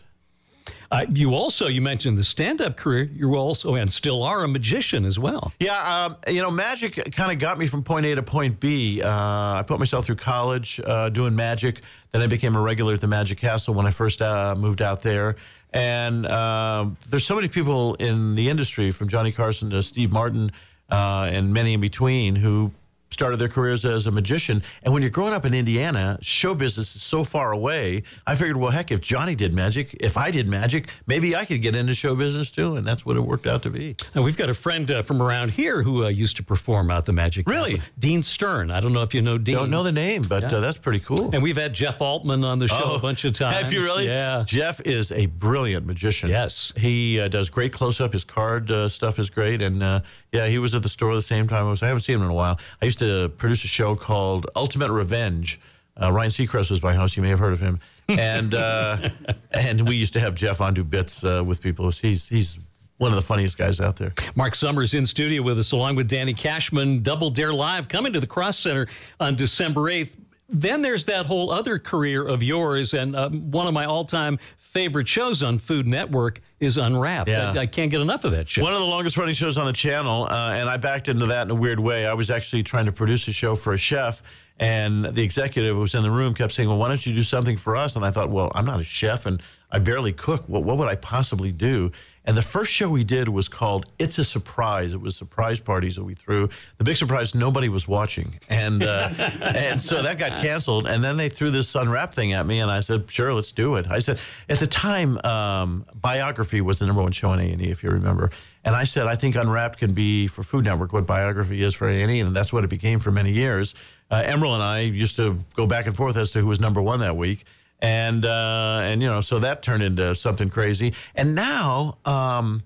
Uh, 0.91 1.05
you 1.11 1.33
also, 1.33 1.67
you 1.67 1.81
mentioned 1.81 2.17
the 2.17 2.23
stand 2.23 2.61
up 2.61 2.77
career. 2.77 3.09
You 3.13 3.35
also, 3.35 3.75
and 3.75 3.91
still 3.91 4.23
are, 4.23 4.43
a 4.43 4.47
magician 4.47 5.05
as 5.05 5.17
well. 5.17 5.51
Yeah, 5.59 6.05
um, 6.05 6.17
you 6.27 6.41
know, 6.41 6.51
magic 6.51 7.11
kind 7.13 7.31
of 7.31 7.39
got 7.39 7.57
me 7.57 7.67
from 7.67 7.83
point 7.83 8.05
A 8.05 8.15
to 8.15 8.23
point 8.23 8.59
B. 8.59 9.01
Uh, 9.01 9.09
I 9.09 9.63
put 9.65 9.79
myself 9.79 10.05
through 10.05 10.17
college 10.17 10.79
uh, 10.85 11.09
doing 11.09 11.35
magic. 11.35 11.81
Then 12.11 12.21
I 12.21 12.27
became 12.27 12.55
a 12.55 12.61
regular 12.61 12.93
at 12.93 13.01
the 13.01 13.07
Magic 13.07 13.37
Castle 13.37 13.73
when 13.73 13.85
I 13.85 13.91
first 13.91 14.21
uh, 14.21 14.55
moved 14.55 14.81
out 14.81 15.01
there. 15.01 15.35
And 15.75 16.25
um, 16.25 16.95
there's 17.09 17.25
so 17.25 17.35
many 17.35 17.49
people 17.49 17.95
in 17.95 18.35
the 18.35 18.47
industry, 18.47 18.91
from 18.91 19.09
Johnny 19.09 19.33
Carson 19.33 19.71
to 19.71 19.83
Steve 19.83 20.09
Martin 20.09 20.53
uh, 20.89 21.29
and 21.29 21.53
many 21.53 21.73
in 21.73 21.81
between, 21.81 22.37
who 22.37 22.71
started 23.11 23.37
their 23.37 23.47
careers 23.47 23.85
as 23.85 24.07
a 24.07 24.11
magician. 24.11 24.61
And 24.83 24.93
when 24.93 25.01
you're 25.01 25.09
growing 25.11 25.31
up 25.33 25.45
in 25.45 25.53
Indiana, 25.53 26.17
show 26.21 26.53
business 26.53 26.95
is 26.95 27.03
so 27.03 27.23
far 27.23 27.51
away. 27.53 28.03
I 28.27 28.35
figured, 28.35 28.57
well, 28.57 28.71
heck, 28.71 28.91
if 28.91 28.99
Johnny 28.99 29.35
did 29.35 29.53
magic, 29.53 29.95
if 30.01 30.17
I 30.17 30.31
did 30.31 30.49
magic, 30.49 30.89
maybe 31.07 31.35
I 31.35 31.45
could 31.45 31.61
get 31.61 31.75
into 31.75 31.93
show 31.93 32.15
business 32.15 32.51
too. 32.51 32.75
And 32.75 32.85
that's 32.85 33.05
what 33.05 33.15
it 33.15 33.21
worked 33.21 33.47
out 33.47 33.63
to 33.63 33.69
be. 33.69 33.95
And 34.15 34.23
we've 34.23 34.35
got 34.35 34.49
a 34.49 34.53
friend 34.53 34.89
uh, 34.91 35.01
from 35.01 35.21
around 35.21 35.51
here 35.51 35.81
who 35.81 36.03
uh, 36.03 36.09
used 36.09 36.35
to 36.37 36.43
perform 36.43 36.91
out 36.91 37.05
the 37.05 37.13
Magic 37.13 37.47
Really? 37.47 37.75
Castle. 37.75 37.93
Dean 37.99 38.23
Stern. 38.23 38.69
I 38.71 38.79
don't 38.81 38.91
know 38.91 39.03
if 39.03 39.13
you 39.13 39.21
know 39.21 39.37
Dean. 39.37 39.55
Don't 39.55 39.69
know 39.69 39.83
the 39.83 39.91
name, 39.93 40.23
but 40.23 40.43
Yeah. 40.51 40.57
uh, 40.57 40.59
that's 40.59 40.77
pretty 40.77 40.99
cool. 40.99 41.29
And 41.33 41.41
we've 41.41 41.55
had 41.57 41.73
Jeff 41.73 42.01
Altman 42.01 42.43
on 42.43 42.59
the 42.59 42.67
show 42.67 42.81
Oh, 42.83 42.95
a 42.95 42.99
bunch 42.99 43.23
of 43.23 43.33
times. 43.33 43.63
Have 43.63 43.71
you 43.73 43.81
really? 43.81 44.07
Yeah. 44.07 44.43
Jeff 44.45 44.81
is 44.81 45.11
a 45.13 45.27
brilliant 45.27 45.85
magician. 45.85 46.29
Yes. 46.29 46.73
He 46.75 47.19
uh, 47.21 47.29
does 47.29 47.49
great 47.49 47.71
close 47.71 48.01
up. 48.01 48.11
His 48.13 48.23
card 48.25 48.69
uh, 48.71 48.89
stuff 48.89 49.19
is 49.19 49.29
great. 49.29 49.61
And 49.61 49.81
uh, 49.81 50.01
yeah, 50.33 50.47
he 50.47 50.57
was 50.59 50.75
at 50.75 50.83
the 50.83 50.89
store 50.89 51.15
the 51.15 51.21
same 51.21 51.47
time 51.47 51.67
I 51.67 51.69
was. 51.71 51.81
I 51.81 51.87
haven't 51.87 52.01
seen 52.01 52.15
him 52.15 52.23
in 52.23 52.29
a 52.29 52.33
while. 52.33 52.59
I 52.81 52.85
used 52.85 52.94
to 52.99 53.29
produce 53.37 53.63
a 53.63 53.67
show 53.67 53.95
called 53.95 54.47
Ultimate 54.55 54.91
Revenge. 54.91 55.59
Uh, 56.01 56.11
Ryan 56.11 56.31
Seacrest 56.31 56.69
was 56.69 56.83
my 56.83 56.93
host. 56.93 57.15
You 57.15 57.23
may 57.23 57.29
have 57.29 57.39
heard 57.39 57.53
of 57.53 57.59
him. 57.59 57.79
And 58.09 58.53
uh, 58.53 59.09
and 59.51 59.87
we 59.87 59.95
used 59.95 60.13
to 60.13 60.19
have 60.19 60.35
Jeff 60.35 60.61
on 60.61 60.73
do 60.73 60.83
bits 60.83 61.23
uh, 61.23 61.43
with 61.45 61.61
people. 61.61 61.89
He's 61.91 62.27
he's 62.27 62.59
one 62.97 63.11
of 63.11 63.15
the 63.15 63.25
funniest 63.25 63.57
guys 63.57 63.79
out 63.79 63.97
there. 63.97 64.13
Mark 64.35 64.55
Summers 64.55 64.93
in 64.93 65.05
studio 65.05 65.41
with 65.41 65.59
us, 65.59 65.71
along 65.71 65.95
with 65.95 66.07
Danny 66.07 66.33
Cashman. 66.33 67.03
Double 67.03 67.29
Dare 67.29 67.53
Live 67.53 67.87
coming 67.87 68.13
to 68.13 68.19
the 68.19 68.27
Cross 68.27 68.59
Center 68.59 68.87
on 69.19 69.35
December 69.35 69.81
8th. 69.81 70.13
Then 70.47 70.81
there's 70.81 71.05
that 71.05 71.25
whole 71.25 71.51
other 71.51 71.79
career 71.79 72.25
of 72.25 72.43
yours, 72.43 72.93
and 72.93 73.15
uh, 73.15 73.29
one 73.29 73.67
of 73.67 73.73
my 73.73 73.85
all 73.85 74.05
time 74.05 74.39
favorite 74.57 75.07
shows 75.07 75.41
on 75.41 75.57
Food 75.57 75.87
Network 75.87 76.41
is 76.65 76.77
Unwrapped. 76.77 77.29
Yeah. 77.29 77.51
I, 77.51 77.59
I 77.59 77.65
can't 77.65 77.89
get 77.89 78.01
enough 78.01 78.23
of 78.25 78.31
that 78.31 78.49
show. 78.49 78.63
One 78.63 78.73
of 78.73 78.79
the 78.79 78.85
longest 78.85 79.17
running 79.17 79.35
shows 79.35 79.57
on 79.57 79.65
the 79.65 79.73
channel, 79.73 80.25
uh, 80.25 80.53
and 80.53 80.69
I 80.69 80.77
backed 80.77 81.07
into 81.07 81.27
that 81.27 81.43
in 81.43 81.51
a 81.51 81.55
weird 81.55 81.79
way. 81.79 82.05
I 82.05 82.13
was 82.13 82.29
actually 82.29 82.63
trying 82.63 82.85
to 82.85 82.91
produce 82.91 83.27
a 83.27 83.31
show 83.31 83.55
for 83.55 83.73
a 83.73 83.77
chef, 83.77 84.21
and 84.59 85.05
the 85.05 85.23
executive 85.23 85.75
who 85.75 85.81
was 85.81 85.95
in 85.95 86.03
the 86.03 86.11
room 86.11 86.33
kept 86.33 86.53
saying, 86.53 86.67
"Well, 86.67 86.77
why 86.77 86.89
don't 86.89 87.05
you 87.05 87.13
do 87.13 87.23
something 87.23 87.57
for 87.57 87.75
us?" 87.75 87.95
And 87.95 88.05
I 88.05 88.11
thought, 88.11 88.29
"Well, 88.29 88.51
I'm 88.55 88.65
not 88.65 88.79
a 88.79 88.83
chef, 88.83 89.25
and 89.25 89.41
I 89.71 89.79
barely 89.79 90.13
cook. 90.13 90.47
What, 90.47 90.63
what 90.63 90.77
would 90.77 90.87
I 90.87 90.95
possibly 90.95 91.51
do?" 91.51 91.91
And 92.25 92.35
the 92.35 92.41
first 92.41 92.71
show 92.71 92.89
we 92.89 93.03
did 93.03 93.29
was 93.29 93.47
called 93.47 93.85
"It's 93.99 94.17
a 94.17 94.23
Surprise." 94.23 94.93
It 94.93 95.01
was 95.01 95.15
surprise 95.15 95.59
parties 95.59 95.95
that 95.95 96.03
we 96.03 96.15
threw. 96.15 96.49
The 96.77 96.83
big 96.83 96.97
surprise, 96.97 97.35
nobody 97.35 97.69
was 97.69 97.87
watching, 97.87 98.39
and 98.49 98.83
uh, 98.83 99.09
and 99.41 99.81
so 99.81 100.01
that 100.01 100.17
got 100.17 100.33
canceled. 100.33 100.87
And 100.87 101.03
then 101.03 101.17
they 101.17 101.29
threw 101.29 101.51
this 101.51 101.73
unwrap 101.75 102.13
thing 102.13 102.33
at 102.33 102.45
me, 102.45 102.59
and 102.59 102.71
I 102.71 102.81
said, 102.81 103.09
"Sure, 103.09 103.33
let's 103.33 103.51
do 103.51 103.75
it." 103.75 103.85
I 103.89 103.99
said, 103.99 104.19
at 104.49 104.59
the 104.59 104.67
time, 104.67 105.19
um, 105.23 105.85
Biography 105.93 106.61
was 106.61 106.79
the 106.79 106.85
number 106.85 107.01
one 107.01 107.11
show 107.11 107.29
on 107.29 107.39
A 107.39 107.43
and 107.43 107.61
E, 107.61 107.69
if 107.69 107.83
you 107.83 107.89
remember. 107.89 108.31
And 108.63 108.75
I 108.75 108.83
said, 108.83 109.05
I 109.05 109.15
think 109.15 109.35
Unwrapped 109.35 109.77
can 109.77 109.93
be 109.93 110.27
for 110.27 110.41
Food 110.41 110.65
Network 110.65 110.91
what 110.91 111.05
Biography 111.05 111.61
is 111.61 111.75
for 111.75 111.87
A 111.87 112.01
and 112.01 112.11
and 112.11 112.35
that's 112.35 112.51
what 112.51 112.63
it 112.63 112.69
became 112.69 112.97
for 112.97 113.11
many 113.11 113.31
years. 113.31 113.75
Uh, 114.09 114.23
Emeril 114.23 114.53
and 114.53 114.63
I 114.63 114.81
used 114.81 115.15
to 115.17 115.39
go 115.55 115.67
back 115.67 115.85
and 115.85 115.95
forth 115.95 116.17
as 116.17 116.31
to 116.31 116.41
who 116.41 116.47
was 116.47 116.59
number 116.59 116.81
one 116.81 116.99
that 116.99 117.15
week, 117.15 117.45
and 117.81 118.25
uh, 118.25 118.79
and 118.83 119.01
you 119.01 119.07
know, 119.07 119.21
so 119.21 119.39
that 119.39 119.61
turned 119.61 119.83
into 119.83 120.15
something 120.15 120.49
crazy. 120.49 120.93
And 121.15 121.35
now. 121.35 121.97
Um, 122.05 122.63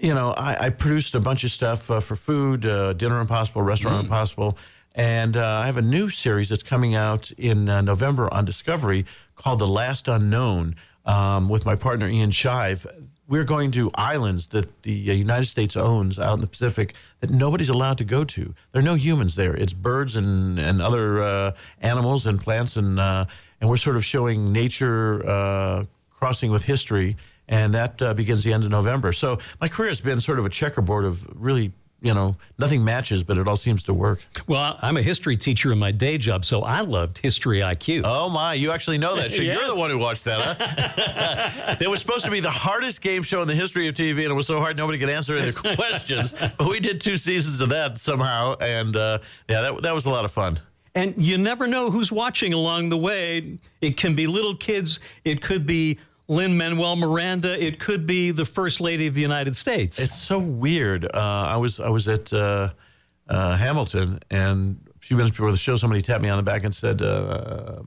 you 0.00 0.12
know, 0.12 0.32
I, 0.32 0.66
I 0.66 0.70
produced 0.70 1.14
a 1.14 1.20
bunch 1.20 1.44
of 1.44 1.52
stuff 1.52 1.88
uh, 1.88 2.00
for 2.00 2.16
food, 2.16 2.66
uh, 2.66 2.94
Dinner 2.94 3.20
Impossible, 3.20 3.62
Restaurant 3.62 4.02
Impossible, 4.02 4.58
and 4.94 5.36
uh, 5.36 5.44
I 5.44 5.66
have 5.66 5.76
a 5.76 5.82
new 5.82 6.08
series 6.08 6.48
that's 6.48 6.62
coming 6.62 6.94
out 6.94 7.30
in 7.32 7.68
uh, 7.68 7.80
November 7.80 8.32
on 8.32 8.44
Discovery 8.44 9.06
called 9.36 9.58
The 9.58 9.68
Last 9.68 10.08
Unknown 10.08 10.76
um, 11.04 11.48
with 11.48 11.64
my 11.64 11.74
partner 11.74 12.08
Ian 12.08 12.30
Shive. 12.30 12.86
we're 13.26 13.44
going 13.44 13.72
to 13.72 13.90
islands 13.94 14.48
that 14.48 14.82
the 14.82 14.92
United 14.92 15.46
States 15.46 15.76
owns 15.76 16.18
out 16.18 16.34
in 16.34 16.40
the 16.40 16.46
Pacific 16.46 16.94
that 17.20 17.30
nobody's 17.30 17.68
allowed 17.68 17.98
to 17.98 18.04
go 18.04 18.24
to. 18.24 18.54
There 18.72 18.80
are 18.80 18.84
no 18.84 18.94
humans 18.94 19.34
there. 19.34 19.54
It's 19.56 19.72
birds 19.72 20.16
and 20.16 20.58
and 20.58 20.80
other 20.80 21.22
uh, 21.22 21.52
animals 21.80 22.26
and 22.26 22.40
plants 22.40 22.76
and 22.76 23.00
uh, 23.00 23.26
and 23.64 23.70
we're 23.70 23.78
sort 23.78 23.96
of 23.96 24.04
showing 24.04 24.52
nature 24.52 25.26
uh, 25.26 25.84
crossing 26.10 26.50
with 26.50 26.62
history, 26.62 27.16
and 27.48 27.72
that 27.72 28.02
uh, 28.02 28.12
begins 28.12 28.44
the 28.44 28.52
end 28.52 28.62
of 28.62 28.70
November. 28.70 29.10
So 29.10 29.38
my 29.58 29.68
career 29.68 29.88
has 29.88 30.00
been 30.00 30.20
sort 30.20 30.38
of 30.38 30.44
a 30.44 30.50
checkerboard 30.50 31.06
of 31.06 31.26
really 31.34 31.72
you 32.02 32.12
know, 32.12 32.36
nothing 32.58 32.84
matches, 32.84 33.22
but 33.22 33.38
it 33.38 33.48
all 33.48 33.56
seems 33.56 33.82
to 33.84 33.94
work. 33.94 34.22
Well, 34.46 34.78
I'm 34.82 34.98
a 34.98 35.02
history 35.02 35.38
teacher 35.38 35.72
in 35.72 35.78
my 35.78 35.90
day 35.90 36.18
job, 36.18 36.44
so 36.44 36.60
I 36.60 36.82
loved 36.82 37.16
History 37.16 37.60
IQ. 37.60 38.02
Oh 38.04 38.28
my, 38.28 38.52
you 38.52 38.72
actually 38.72 38.98
know 38.98 39.16
that. 39.16 39.30
Yes. 39.30 39.40
You're 39.40 39.66
the 39.66 39.74
one 39.74 39.88
who 39.88 39.96
watched 39.96 40.24
that, 40.24 40.58
huh? 40.58 41.76
it 41.80 41.88
was 41.88 42.00
supposed 42.00 42.26
to 42.26 42.30
be 42.30 42.40
the 42.40 42.50
hardest 42.50 43.00
game 43.00 43.22
show 43.22 43.40
in 43.40 43.48
the 43.48 43.54
history 43.54 43.88
of 43.88 43.94
TV, 43.94 44.24
and 44.24 44.32
it 44.32 44.34
was 44.34 44.46
so 44.46 44.60
hard 44.60 44.76
nobody 44.76 44.98
could 44.98 45.08
answer 45.08 45.34
any 45.34 45.48
of 45.48 45.54
the 45.62 45.76
questions. 45.76 46.34
but 46.58 46.68
we 46.68 46.78
did 46.78 47.00
two 47.00 47.16
seasons 47.16 47.62
of 47.62 47.70
that 47.70 47.96
somehow, 47.96 48.54
and 48.60 48.94
uh, 48.96 49.20
yeah, 49.48 49.62
that 49.62 49.82
that 49.84 49.94
was 49.94 50.04
a 50.04 50.10
lot 50.10 50.26
of 50.26 50.30
fun. 50.30 50.60
And 50.94 51.14
you 51.16 51.38
never 51.38 51.66
know 51.66 51.90
who's 51.90 52.12
watching 52.12 52.52
along 52.52 52.88
the 52.88 52.96
way. 52.96 53.58
It 53.80 53.96
can 53.96 54.14
be 54.14 54.26
little 54.26 54.56
kids, 54.56 55.00
it 55.24 55.42
could 55.42 55.66
be 55.66 55.98
Lin 56.28 56.56
Manuel 56.56 56.96
Miranda, 56.96 57.62
it 57.62 57.80
could 57.80 58.06
be 58.06 58.30
the 58.30 58.44
First 58.44 58.80
Lady 58.80 59.06
of 59.06 59.14
the 59.14 59.20
United 59.20 59.56
States. 59.56 59.98
It's 59.98 60.16
so 60.16 60.38
weird. 60.38 61.04
Uh, 61.04 61.08
I 61.14 61.56
was 61.56 61.80
I 61.80 61.88
was 61.88 62.08
at 62.08 62.32
uh, 62.32 62.70
uh, 63.28 63.56
Hamilton, 63.56 64.20
and 64.30 64.78
a 64.96 65.06
few 65.06 65.16
minutes 65.16 65.36
before 65.36 65.50
the 65.50 65.58
show, 65.58 65.76
somebody 65.76 66.00
tapped 66.00 66.22
me 66.22 66.28
on 66.28 66.36
the 66.36 66.42
back 66.42 66.64
and 66.64 66.74
said, 66.74 67.02
uh, 67.02 67.80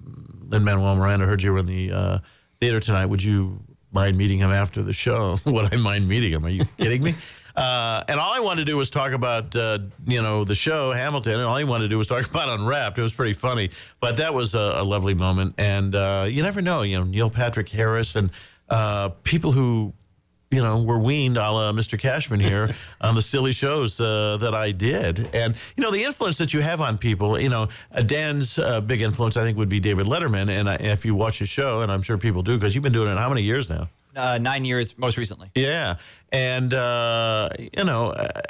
"Lin 0.49 0.63
Manuel 0.63 0.95
Miranda 0.95 1.25
heard 1.25 1.41
you 1.41 1.53
were 1.53 1.59
in 1.59 1.65
the 1.65 1.91
uh, 1.91 2.19
theater 2.59 2.79
tonight. 2.79 3.07
Would 3.07 3.23
you 3.23 3.59
mind 3.91 4.17
meeting 4.17 4.39
him 4.39 4.51
after 4.51 4.83
the 4.83 4.93
show?" 4.93 5.39
Would 5.45 5.73
I 5.73 5.77
mind 5.77 6.07
meeting 6.07 6.33
him? 6.33 6.45
Are 6.45 6.49
you 6.49 6.65
kidding 6.77 7.03
me? 7.03 7.15
Uh, 7.57 8.03
and 8.07 8.19
all 8.19 8.33
I 8.33 8.39
wanted 8.39 8.61
to 8.61 8.65
do 8.65 8.77
was 8.77 8.91
talk 8.91 9.13
about, 9.13 9.55
uh, 9.55 9.79
you 10.05 10.21
know, 10.21 10.45
the 10.45 10.53
show 10.53 10.91
Hamilton, 10.91 11.33
and 11.33 11.43
all 11.43 11.55
I 11.55 11.63
wanted 11.63 11.85
to 11.85 11.89
do 11.89 11.97
was 11.97 12.05
talk 12.15 12.29
about 12.29 12.49
Unwrapped. 12.49 12.99
It 12.99 13.01
was 13.01 13.13
pretty 13.13 13.33
funny, 13.33 13.71
but 13.99 14.17
that 14.17 14.33
was 14.33 14.53
a, 14.53 14.75
a 14.77 14.83
lovely 14.83 15.15
moment. 15.15 15.55
And 15.57 15.95
uh, 15.95 16.27
you 16.29 16.43
never 16.43 16.61
know, 16.61 16.83
you 16.83 16.97
know, 16.97 17.03
Neil 17.03 17.31
Patrick 17.31 17.67
Harris 17.69 18.15
and 18.15 18.29
uh, 18.69 19.09
people 19.23 19.51
who 19.51 19.93
you 20.49 20.63
know, 20.63 20.81
were 20.81 20.97
weaned 20.97 21.35
a 21.35 21.51
la 21.51 21.71
Mr. 21.73 21.99
Cashman 21.99 22.39
here 22.39 22.73
on 23.01 23.15
the 23.15 23.21
silly 23.21 23.51
shows 23.51 23.99
uh, 23.99 24.37
that 24.39 24.53
I 24.55 24.71
did. 24.71 25.29
And, 25.33 25.55
you 25.75 25.83
know, 25.83 25.91
the 25.91 26.03
influence 26.03 26.37
that 26.37 26.53
you 26.53 26.61
have 26.61 26.79
on 26.79 26.97
people, 26.97 27.39
you 27.39 27.49
know, 27.49 27.67
uh, 27.91 28.01
Dan's 28.01 28.57
uh, 28.57 28.79
big 28.79 29.01
influence, 29.01 29.35
I 29.35 29.41
think, 29.41 29.57
would 29.57 29.67
be 29.67 29.79
David 29.79 30.05
Letterman. 30.05 30.49
And 30.49 30.69
I, 30.69 30.75
if 30.75 31.03
you 31.03 31.15
watch 31.15 31.39
his 31.39 31.49
show, 31.49 31.81
and 31.81 31.91
I'm 31.91 32.01
sure 32.01 32.17
people 32.17 32.43
do, 32.43 32.55
because 32.55 32.75
you've 32.75 32.83
been 32.83 32.93
doing 32.93 33.09
it 33.11 33.17
how 33.17 33.29
many 33.29 33.41
years 33.41 33.69
now? 33.69 33.89
Uh, 34.17 34.37
nine 34.39 34.65
years, 34.65 34.97
most 34.97 35.15
recently. 35.15 35.51
Yeah. 35.55 35.97
And, 36.31 36.73
uh, 36.73 37.49
you 37.59 37.83
know, 37.83 38.09
uh, 38.09 38.41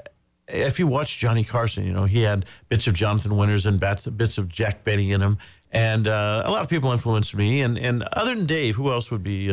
if 0.47 0.79
you 0.79 0.87
watch 0.87 1.17
Johnny 1.19 1.43
Carson, 1.43 1.85
you 1.85 1.91
know, 1.91 2.05
he 2.05 2.21
had 2.21 2.45
bits 2.69 2.87
of 2.87 2.93
Jonathan 2.93 3.35
Winters 3.35 3.65
and 3.65 3.79
bits, 3.79 4.37
of 4.37 4.47
Jack 4.47 4.83
Benny 4.83 5.11
in 5.11 5.21
him. 5.21 5.37
And 5.71 6.07
uh, 6.07 6.43
a 6.45 6.49
lot 6.49 6.63
of 6.63 6.69
people 6.69 6.91
influenced 6.93 7.35
me. 7.35 7.61
And, 7.61 7.77
and 7.77 8.03
other 8.13 8.33
than 8.33 8.45
Dave, 8.45 8.75
who 8.75 8.91
else 8.91 9.11
would 9.11 9.23
be. 9.23 9.51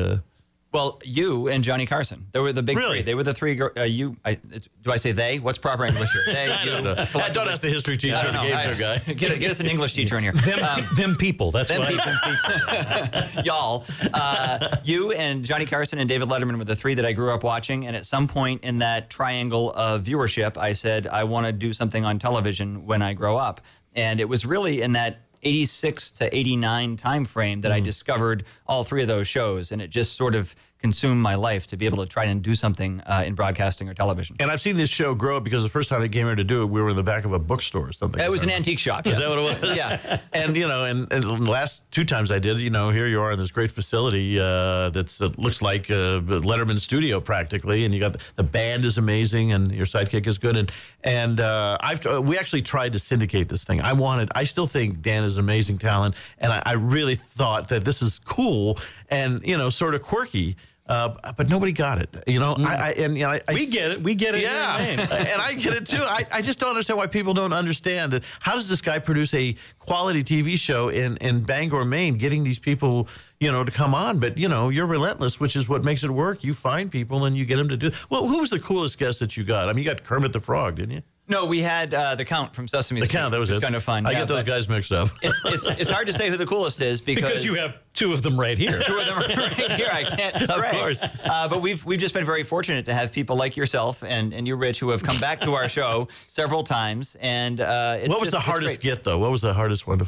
Well, 0.74 1.00
you 1.04 1.46
and 1.48 1.62
Johnny 1.62 1.86
Carson. 1.86 2.26
They 2.32 2.40
were 2.40 2.52
the 2.52 2.60
big 2.60 2.76
Really? 2.76 2.98
three. 2.98 3.02
They 3.02 3.14
were 3.14 3.22
the 3.22 3.32
three. 3.32 3.60
Uh, 3.60 3.84
you, 3.84 4.16
I, 4.24 4.40
it's, 4.50 4.68
do 4.82 4.90
I 4.90 4.96
say 4.96 5.12
they? 5.12 5.38
What's 5.38 5.56
proper 5.56 5.84
English 5.86 6.10
here? 6.12 6.24
They, 6.34 6.46
I 6.50 6.64
don't 6.64 6.82
know. 6.82 7.06
I 7.14 7.28
don't 7.30 7.46
ask 7.48 7.62
the 7.62 7.68
history 7.70 7.96
teacher 7.96 8.16
or 8.16 8.24
the 8.24 8.32
know. 8.32 8.42
game 8.42 8.56
I- 8.56 8.64
show 8.64 8.74
guy. 8.74 8.98
Get, 8.98 9.38
get 9.38 9.50
us 9.52 9.60
an 9.60 9.66
English 9.66 9.92
teacher 9.92 10.16
in 10.18 10.24
here. 10.24 10.32
them, 10.32 10.88
them 10.96 11.14
people. 11.14 11.52
That's 11.52 11.68
Them 11.70 11.86
people, 11.86 12.12
y'all. 13.44 13.84
Uh, 14.12 14.76
you 14.84 15.12
and 15.12 15.44
Johnny 15.44 15.64
Carson 15.64 16.00
and 16.00 16.08
David 16.08 16.28
Letterman 16.28 16.58
were 16.58 16.64
the 16.64 16.74
three 16.74 16.94
that 16.94 17.04
I 17.06 17.12
grew 17.12 17.30
up 17.30 17.44
watching. 17.44 17.86
And 17.86 17.94
at 17.94 18.04
some 18.04 18.26
point 18.26 18.64
in 18.64 18.78
that 18.78 19.10
triangle 19.10 19.70
of 19.76 20.02
viewership, 20.02 20.56
I 20.56 20.72
said 20.72 21.06
I 21.06 21.22
want 21.22 21.46
to 21.46 21.52
do 21.52 21.72
something 21.72 22.04
on 22.04 22.18
television 22.18 22.84
when 22.84 23.00
I 23.00 23.14
grow 23.14 23.36
up. 23.36 23.60
And 23.94 24.18
it 24.20 24.28
was 24.28 24.44
really 24.44 24.82
in 24.82 24.94
that 24.94 25.20
86 25.44 26.10
to 26.12 26.36
89 26.36 26.96
time 26.96 27.24
frame 27.24 27.60
that 27.62 27.72
I 27.72 27.78
mm-hmm. 27.78 27.86
discovered 27.86 28.44
all 28.66 28.84
three 28.84 29.02
of 29.02 29.08
those 29.08 29.28
shows, 29.28 29.70
and 29.70 29.80
it 29.82 29.88
just 29.88 30.16
sort 30.16 30.34
of 30.34 30.54
consumed 30.84 31.22
my 31.22 31.34
life 31.34 31.66
to 31.66 31.78
be 31.78 31.86
able 31.86 31.96
to 31.96 32.04
try 32.04 32.26
and 32.26 32.42
do 32.42 32.54
something 32.54 33.00
uh, 33.06 33.24
in 33.24 33.34
broadcasting 33.34 33.88
or 33.88 33.94
television. 33.94 34.36
And 34.38 34.50
I've 34.50 34.60
seen 34.60 34.76
this 34.76 34.90
show 34.90 35.14
grow 35.14 35.40
because 35.40 35.62
the 35.62 35.70
first 35.70 35.88
time 35.88 36.02
they 36.02 36.10
came 36.10 36.26
here 36.26 36.34
to 36.34 36.44
do 36.44 36.60
it, 36.60 36.66
we 36.66 36.82
were 36.82 36.90
in 36.90 36.96
the 36.96 37.02
back 37.02 37.24
of 37.24 37.32
a 37.32 37.38
bookstore 37.38 37.88
or 37.88 37.92
something. 37.92 38.20
It 38.20 38.30
was 38.30 38.42
an 38.42 38.50
antique 38.50 38.78
shop. 38.78 39.06
Is 39.06 39.16
that 39.16 39.30
what 39.30 39.38
it 39.38 39.62
was? 39.62 39.78
Yeah. 39.78 40.20
And 40.34 40.56
you 40.56 40.66
know, 40.66 40.84
and, 40.84 41.10
and 41.12 41.22
the 41.22 41.50
last 41.50 41.88
two 41.92 42.04
times 42.04 42.30
I 42.30 42.38
did, 42.38 42.58
you 42.58 42.68
know, 42.68 42.90
here 42.90 43.06
you 43.06 43.20
are 43.20 43.32
in 43.32 43.38
this 43.38 43.52
great 43.52 43.70
facility 43.70 44.38
uh, 44.38 44.90
that's 44.90 45.20
it 45.20 45.38
looks 45.38 45.62
like 45.62 45.90
uh, 45.90 46.20
Letterman 46.50 46.80
studio 46.80 47.20
practically, 47.20 47.84
and 47.84 47.94
you 47.94 48.00
got 48.00 48.14
the, 48.14 48.18
the 48.34 48.42
band 48.42 48.84
is 48.84 48.98
amazing, 48.98 49.52
and 49.52 49.70
your 49.70 49.86
sidekick 49.86 50.26
is 50.26 50.38
good, 50.38 50.56
and 50.56 50.72
and 51.04 51.40
uh, 51.40 51.78
I've 51.80 52.04
we 52.26 52.36
actually 52.36 52.62
tried 52.62 52.92
to 52.94 52.98
syndicate 52.98 53.48
this 53.48 53.62
thing. 53.62 53.80
I 53.80 53.92
wanted, 53.92 54.30
I 54.34 54.44
still 54.44 54.66
think 54.66 55.02
Dan 55.02 55.22
is 55.22 55.36
an 55.36 55.40
amazing 55.40 55.78
talent, 55.78 56.16
and 56.38 56.52
I, 56.52 56.62
I 56.66 56.72
really 56.72 57.14
thought 57.14 57.68
that 57.68 57.84
this 57.84 58.02
is 58.02 58.18
cool 58.18 58.76
and 59.08 59.46
you 59.46 59.56
know, 59.56 59.70
sort 59.70 59.94
of 59.94 60.02
quirky. 60.02 60.56
Uh, 60.86 61.32
but 61.38 61.48
nobody 61.48 61.72
got 61.72 61.98
it, 61.98 62.14
you 62.26 62.38
know. 62.38 62.54
I, 62.58 62.74
I 62.74 62.90
and 62.90 63.16
you 63.16 63.24
know, 63.24 63.30
I, 63.30 63.54
we 63.54 63.64
get 63.64 63.90
it. 63.90 64.02
We 64.02 64.14
get 64.14 64.34
it. 64.34 64.42
yeah, 64.42 64.78
in 64.80 65.00
our 65.00 65.06
name. 65.06 65.12
and 65.32 65.40
I 65.40 65.54
get 65.54 65.72
it 65.72 65.88
too. 65.88 66.02
I, 66.02 66.26
I 66.30 66.42
just 66.42 66.58
don't 66.58 66.68
understand 66.68 66.98
why 66.98 67.06
people 67.06 67.32
don't 67.32 67.54
understand 67.54 68.12
that. 68.12 68.22
How 68.40 68.52
does 68.52 68.68
this 68.68 68.82
guy 68.82 68.98
produce 68.98 69.32
a 69.32 69.56
quality 69.78 70.22
TV 70.22 70.58
show 70.58 70.90
in, 70.90 71.16
in 71.18 71.42
Bangor, 71.42 71.86
Maine, 71.86 72.18
getting 72.18 72.44
these 72.44 72.58
people, 72.58 73.08
you 73.40 73.50
know, 73.50 73.64
to 73.64 73.72
come 73.72 73.94
on? 73.94 74.18
But 74.18 74.36
you 74.36 74.48
know, 74.48 74.68
you're 74.68 74.84
relentless, 74.84 75.40
which 75.40 75.56
is 75.56 75.70
what 75.70 75.84
makes 75.84 76.04
it 76.04 76.10
work. 76.10 76.44
You 76.44 76.52
find 76.52 76.92
people 76.92 77.24
and 77.24 77.34
you 77.34 77.46
get 77.46 77.56
them 77.56 77.70
to 77.70 77.78
do. 77.78 77.90
Well, 78.10 78.28
who 78.28 78.40
was 78.40 78.50
the 78.50 78.60
coolest 78.60 78.98
guest 78.98 79.20
that 79.20 79.38
you 79.38 79.44
got? 79.44 79.70
I 79.70 79.72
mean, 79.72 79.84
you 79.84 79.90
got 79.90 80.04
Kermit 80.04 80.34
the 80.34 80.40
Frog, 80.40 80.76
didn't 80.76 80.96
you? 80.96 81.02
No, 81.26 81.46
we 81.46 81.60
had 81.62 81.94
uh, 81.94 82.14
the 82.16 82.24
Count 82.26 82.54
from 82.54 82.68
Sesame 82.68 83.00
The 83.00 83.06
Street. 83.06 83.18
count 83.18 83.32
that 83.32 83.38
was 83.40 83.48
which 83.48 83.58
it. 83.58 83.62
Kind 83.62 83.74
of 83.74 83.82
fun. 83.82 84.04
I 84.04 84.10
yeah, 84.10 84.18
get 84.20 84.28
those 84.28 84.38
but 84.40 84.46
guys 84.46 84.68
mixed 84.68 84.92
up. 84.92 85.08
It's, 85.22 85.40
it's 85.46 85.66
it's 85.66 85.90
hard 85.90 86.06
to 86.08 86.12
say 86.12 86.28
who 86.28 86.36
the 86.36 86.44
coolest 86.44 86.82
is 86.82 87.00
because, 87.00 87.22
because 87.30 87.44
you 87.46 87.54
have 87.54 87.76
two 87.94 88.12
of 88.12 88.22
them 88.22 88.38
right 88.38 88.58
here. 88.58 88.82
two 88.86 88.98
of 88.98 89.06
them 89.06 89.16
right 89.16 89.52
here. 89.52 89.88
I 89.90 90.04
can't 90.04 90.34
Of 90.50 90.62
course. 90.70 91.02
Uh, 91.02 91.48
but 91.48 91.62
we've 91.62 91.82
we've 91.86 91.98
just 91.98 92.12
been 92.12 92.26
very 92.26 92.42
fortunate 92.42 92.84
to 92.86 92.92
have 92.94 93.10
people 93.10 93.36
like 93.36 93.56
yourself 93.56 94.02
and, 94.04 94.34
and 94.34 94.46
you, 94.46 94.54
Rich, 94.56 94.80
who 94.80 94.90
have 94.90 95.02
come 95.02 95.18
back 95.18 95.40
to 95.40 95.52
our 95.54 95.68
show 95.68 96.08
several 96.26 96.62
times. 96.62 97.16
And 97.20 97.58
uh, 97.60 97.96
it's 98.00 98.08
what 98.10 98.20
was 98.20 98.26
just- 98.28 98.32
the 98.32 98.36
it's 98.38 98.46
hardest 98.46 98.80
great. 98.82 98.94
get 98.96 99.04
though? 99.04 99.18
What 99.18 99.30
was 99.30 99.40
the 99.40 99.54
hardest 99.54 99.86
one 99.86 100.00
to 100.00 100.06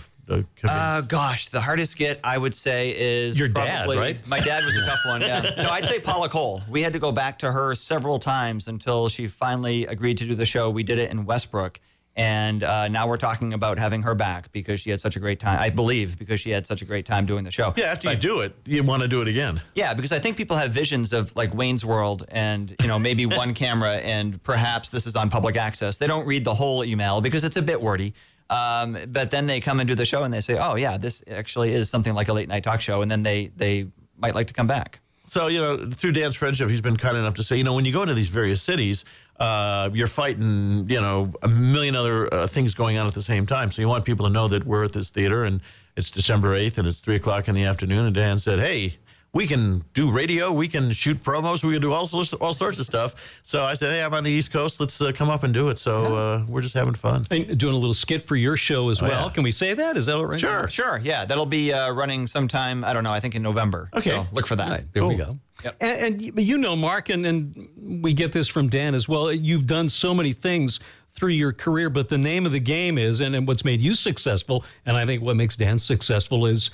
Uh, 0.64 1.00
gosh, 1.02 1.48
the 1.48 1.60
hardest 1.60 1.96
get 1.96 2.18
I 2.24 2.36
would 2.38 2.54
say 2.54 2.94
is 2.96 3.38
Your 3.38 3.48
dad, 3.48 3.88
right? 3.88 4.18
My 4.26 4.40
dad 4.40 4.64
was 4.64 4.76
a 4.76 4.84
tough 4.84 4.98
one. 5.06 5.20
Yeah. 5.20 5.50
No, 5.62 5.70
I'd 5.70 5.84
say 5.86 6.00
Paula 6.00 6.28
Cole. 6.28 6.62
We 6.68 6.82
had 6.82 6.92
to 6.92 6.98
go 6.98 7.12
back 7.12 7.38
to 7.40 7.52
her 7.52 7.74
several 7.74 8.18
times 8.18 8.66
until 8.68 9.08
she 9.08 9.28
finally 9.28 9.86
agreed 9.86 10.18
to 10.18 10.26
do 10.26 10.34
the 10.34 10.46
show. 10.46 10.70
We 10.70 10.82
did 10.82 10.98
it 10.98 11.10
in 11.10 11.24
Westbrook, 11.26 11.78
and 12.16 12.62
uh, 12.62 12.88
now 12.88 13.06
we're 13.08 13.16
talking 13.16 13.52
about 13.52 13.78
having 13.78 14.02
her 14.02 14.14
back 14.14 14.50
because 14.52 14.80
she 14.80 14.90
had 14.90 15.00
such 15.00 15.16
a 15.16 15.20
great 15.20 15.38
time. 15.40 15.58
I 15.60 15.70
believe 15.70 16.18
because 16.18 16.40
she 16.40 16.50
had 16.50 16.66
such 16.66 16.82
a 16.82 16.84
great 16.84 17.06
time 17.06 17.26
doing 17.26 17.44
the 17.44 17.50
show. 17.50 17.72
Yeah, 17.76 17.86
after 17.86 18.10
you 18.10 18.16
do 18.16 18.40
it, 18.40 18.54
you 18.64 18.82
want 18.82 19.02
to 19.02 19.08
do 19.08 19.20
it 19.22 19.28
again. 19.28 19.60
yeah, 19.74 19.94
because 19.94 20.12
I 20.12 20.18
think 20.18 20.36
people 20.36 20.56
have 20.56 20.72
visions 20.72 21.12
of 21.12 21.34
like 21.36 21.54
Wayne's 21.54 21.84
World 21.84 22.24
and, 22.28 22.74
you 22.80 22.88
know, 22.88 22.98
maybe 22.98 23.26
one 23.42 23.54
camera 23.54 23.96
and 23.96 24.42
perhaps 24.42 24.88
this 24.90 25.06
is 25.06 25.14
on 25.14 25.30
public 25.30 25.56
access. 25.56 25.98
They 25.98 26.06
don't 26.06 26.26
read 26.26 26.44
the 26.44 26.54
whole 26.54 26.84
email 26.84 27.20
because 27.20 27.44
it's 27.44 27.56
a 27.56 27.62
bit 27.62 27.80
wordy. 27.80 28.14
Um, 28.48 28.98
but 29.08 29.30
then 29.30 29.46
they 29.46 29.60
come 29.60 29.80
and 29.80 29.88
do 29.88 29.94
the 29.94 30.06
show 30.06 30.22
and 30.22 30.32
they 30.32 30.40
say, 30.40 30.56
oh, 30.60 30.76
yeah, 30.76 30.96
this 30.96 31.22
actually 31.28 31.72
is 31.72 31.90
something 31.90 32.14
like 32.14 32.28
a 32.28 32.32
late 32.32 32.48
night 32.48 32.64
talk 32.64 32.80
show. 32.80 33.02
And 33.02 33.10
then 33.10 33.22
they, 33.22 33.50
they 33.56 33.88
might 34.18 34.34
like 34.34 34.46
to 34.48 34.54
come 34.54 34.66
back. 34.66 35.00
So, 35.28 35.48
you 35.48 35.60
know, 35.60 35.90
through 35.90 36.12
Dan's 36.12 36.36
friendship, 36.36 36.70
he's 36.70 36.80
been 36.80 36.96
kind 36.96 37.16
enough 37.16 37.34
to 37.34 37.42
say, 37.42 37.56
you 37.56 37.64
know, 37.64 37.74
when 37.74 37.84
you 37.84 37.92
go 37.92 38.02
into 38.02 38.14
these 38.14 38.28
various 38.28 38.62
cities, 38.62 39.04
uh, 39.40 39.90
you're 39.92 40.06
fighting, 40.06 40.88
you 40.88 41.00
know, 41.00 41.32
a 41.42 41.48
million 41.48 41.96
other 41.96 42.32
uh, 42.32 42.46
things 42.46 42.74
going 42.74 42.96
on 42.96 43.06
at 43.06 43.14
the 43.14 43.22
same 43.22 43.44
time. 43.44 43.72
So 43.72 43.82
you 43.82 43.88
want 43.88 44.04
people 44.04 44.26
to 44.26 44.32
know 44.32 44.46
that 44.48 44.64
we're 44.64 44.84
at 44.84 44.92
this 44.92 45.10
theater 45.10 45.44
and 45.44 45.60
it's 45.96 46.10
December 46.10 46.56
8th 46.56 46.78
and 46.78 46.86
it's 46.86 47.00
3 47.00 47.16
o'clock 47.16 47.48
in 47.48 47.54
the 47.54 47.64
afternoon. 47.64 48.06
And 48.06 48.14
Dan 48.14 48.38
said, 48.38 48.60
hey, 48.60 48.96
we 49.36 49.46
can 49.46 49.84
do 49.94 50.10
radio, 50.10 50.50
we 50.50 50.66
can 50.66 50.90
shoot 50.92 51.22
promos, 51.22 51.62
we 51.62 51.74
can 51.74 51.82
do 51.82 51.92
all 51.92 52.06
sorts, 52.06 52.32
all 52.32 52.54
sorts 52.54 52.78
of 52.78 52.86
stuff. 52.86 53.14
So 53.42 53.62
I 53.62 53.74
said, 53.74 53.90
hey, 53.92 54.02
I'm 54.02 54.14
on 54.14 54.24
the 54.24 54.30
East 54.30 54.50
Coast. 54.50 54.80
Let's 54.80 55.00
uh, 55.00 55.12
come 55.12 55.28
up 55.28 55.42
and 55.42 55.52
do 55.52 55.68
it. 55.68 55.78
So 55.78 56.16
uh, 56.16 56.44
we're 56.48 56.62
just 56.62 56.74
having 56.74 56.94
fun. 56.94 57.22
And 57.30 57.58
doing 57.58 57.74
a 57.74 57.76
little 57.76 57.94
skit 57.94 58.26
for 58.26 58.34
your 58.36 58.56
show 58.56 58.88
as 58.88 59.02
well. 59.02 59.26
yeah. 59.26 59.32
Can 59.32 59.42
we 59.44 59.50
say 59.52 59.74
that? 59.74 59.96
Is 59.96 60.06
that 60.06 60.16
all 60.16 60.24
right? 60.26 60.40
Sure. 60.40 60.68
Sure. 60.68 61.00
Yeah. 61.04 61.24
That'll 61.26 61.44
be 61.46 61.72
uh, 61.72 61.92
running 61.92 62.26
sometime, 62.26 62.82
I 62.82 62.92
don't 62.92 63.04
know, 63.04 63.12
I 63.12 63.20
think 63.20 63.34
in 63.34 63.42
November. 63.42 63.90
Okay. 63.94 64.10
So 64.10 64.26
look 64.32 64.46
for 64.46 64.56
that. 64.56 64.64
All 64.68 64.70
right, 64.74 64.92
there 64.94 65.04
we 65.06 65.16
Cool. 65.16 65.38
go. 65.62 65.72
And, 65.80 66.00
and 66.14 66.22
you- 66.22 66.32
you 66.36 66.58
know, 66.58 66.74
Mark, 66.74 67.08
and, 67.10 67.26
and 67.26 67.68
we 68.02 68.14
get 68.14 68.32
this 68.32 68.48
from 68.48 68.68
Dan 68.68 68.94
as 68.94 69.08
well. 69.08 69.32
You've 69.32 69.66
done 69.66 69.88
so 69.88 70.14
many 70.14 70.32
things 70.32 70.80
through 71.14 71.30
your 71.30 71.52
career, 71.52 71.88
but 71.90 72.08
the 72.08 72.18
name 72.18 72.46
of 72.46 72.52
the 72.52 72.60
game 72.60 72.98
is, 72.98 73.20
and, 73.20 73.34
and 73.36 73.46
what's 73.48 73.64
made 73.64 73.80
you 73.80 73.94
successful, 73.94 74.64
and 74.86 74.96
I 74.96 75.04
think 75.06 75.22
what 75.22 75.36
makes 75.36 75.56
Dan 75.56 75.78
successful 75.78 76.46
is 76.46 76.70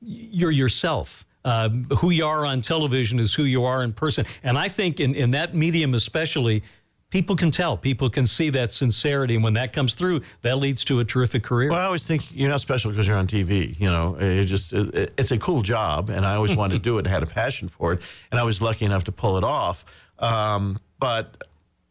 you're 0.00 0.50
yourself. 0.50 1.24
Uh, 1.48 1.70
who 1.96 2.10
you 2.10 2.26
are 2.26 2.44
on 2.44 2.60
television 2.60 3.18
is 3.18 3.32
who 3.32 3.44
you 3.44 3.64
are 3.64 3.82
in 3.82 3.90
person. 3.90 4.26
And 4.42 4.58
I 4.58 4.68
think 4.68 5.00
in, 5.00 5.14
in 5.14 5.30
that 5.30 5.54
medium 5.54 5.94
especially, 5.94 6.62
people 7.08 7.36
can 7.36 7.50
tell, 7.50 7.74
people 7.74 8.10
can 8.10 8.26
see 8.26 8.50
that 8.50 8.70
sincerity, 8.70 9.34
and 9.34 9.42
when 9.42 9.54
that 9.54 9.72
comes 9.72 9.94
through, 9.94 10.20
that 10.42 10.58
leads 10.58 10.84
to 10.84 11.00
a 11.00 11.06
terrific 11.06 11.42
career. 11.42 11.70
Well, 11.70 11.78
I 11.78 11.84
always 11.84 12.02
think 12.02 12.26
you're 12.30 12.50
not 12.50 12.60
special 12.60 12.90
because 12.90 13.08
you're 13.08 13.16
on 13.16 13.26
TV. 13.26 13.80
You 13.80 13.90
know, 13.90 14.18
it 14.20 14.44
just 14.44 14.74
it, 14.74 15.14
it's 15.16 15.30
a 15.30 15.38
cool 15.38 15.62
job, 15.62 16.10
and 16.10 16.26
I 16.26 16.34
always 16.34 16.54
wanted 16.54 16.74
to 16.74 16.80
do 16.80 16.98
it. 16.98 17.06
and 17.06 17.06
had 17.06 17.22
a 17.22 17.26
passion 17.26 17.66
for 17.68 17.94
it, 17.94 18.02
and 18.30 18.38
I 18.38 18.42
was 18.42 18.60
lucky 18.60 18.84
enough 18.84 19.04
to 19.04 19.12
pull 19.12 19.38
it 19.38 19.44
off. 19.44 19.86
Um, 20.18 20.78
but 21.00 21.44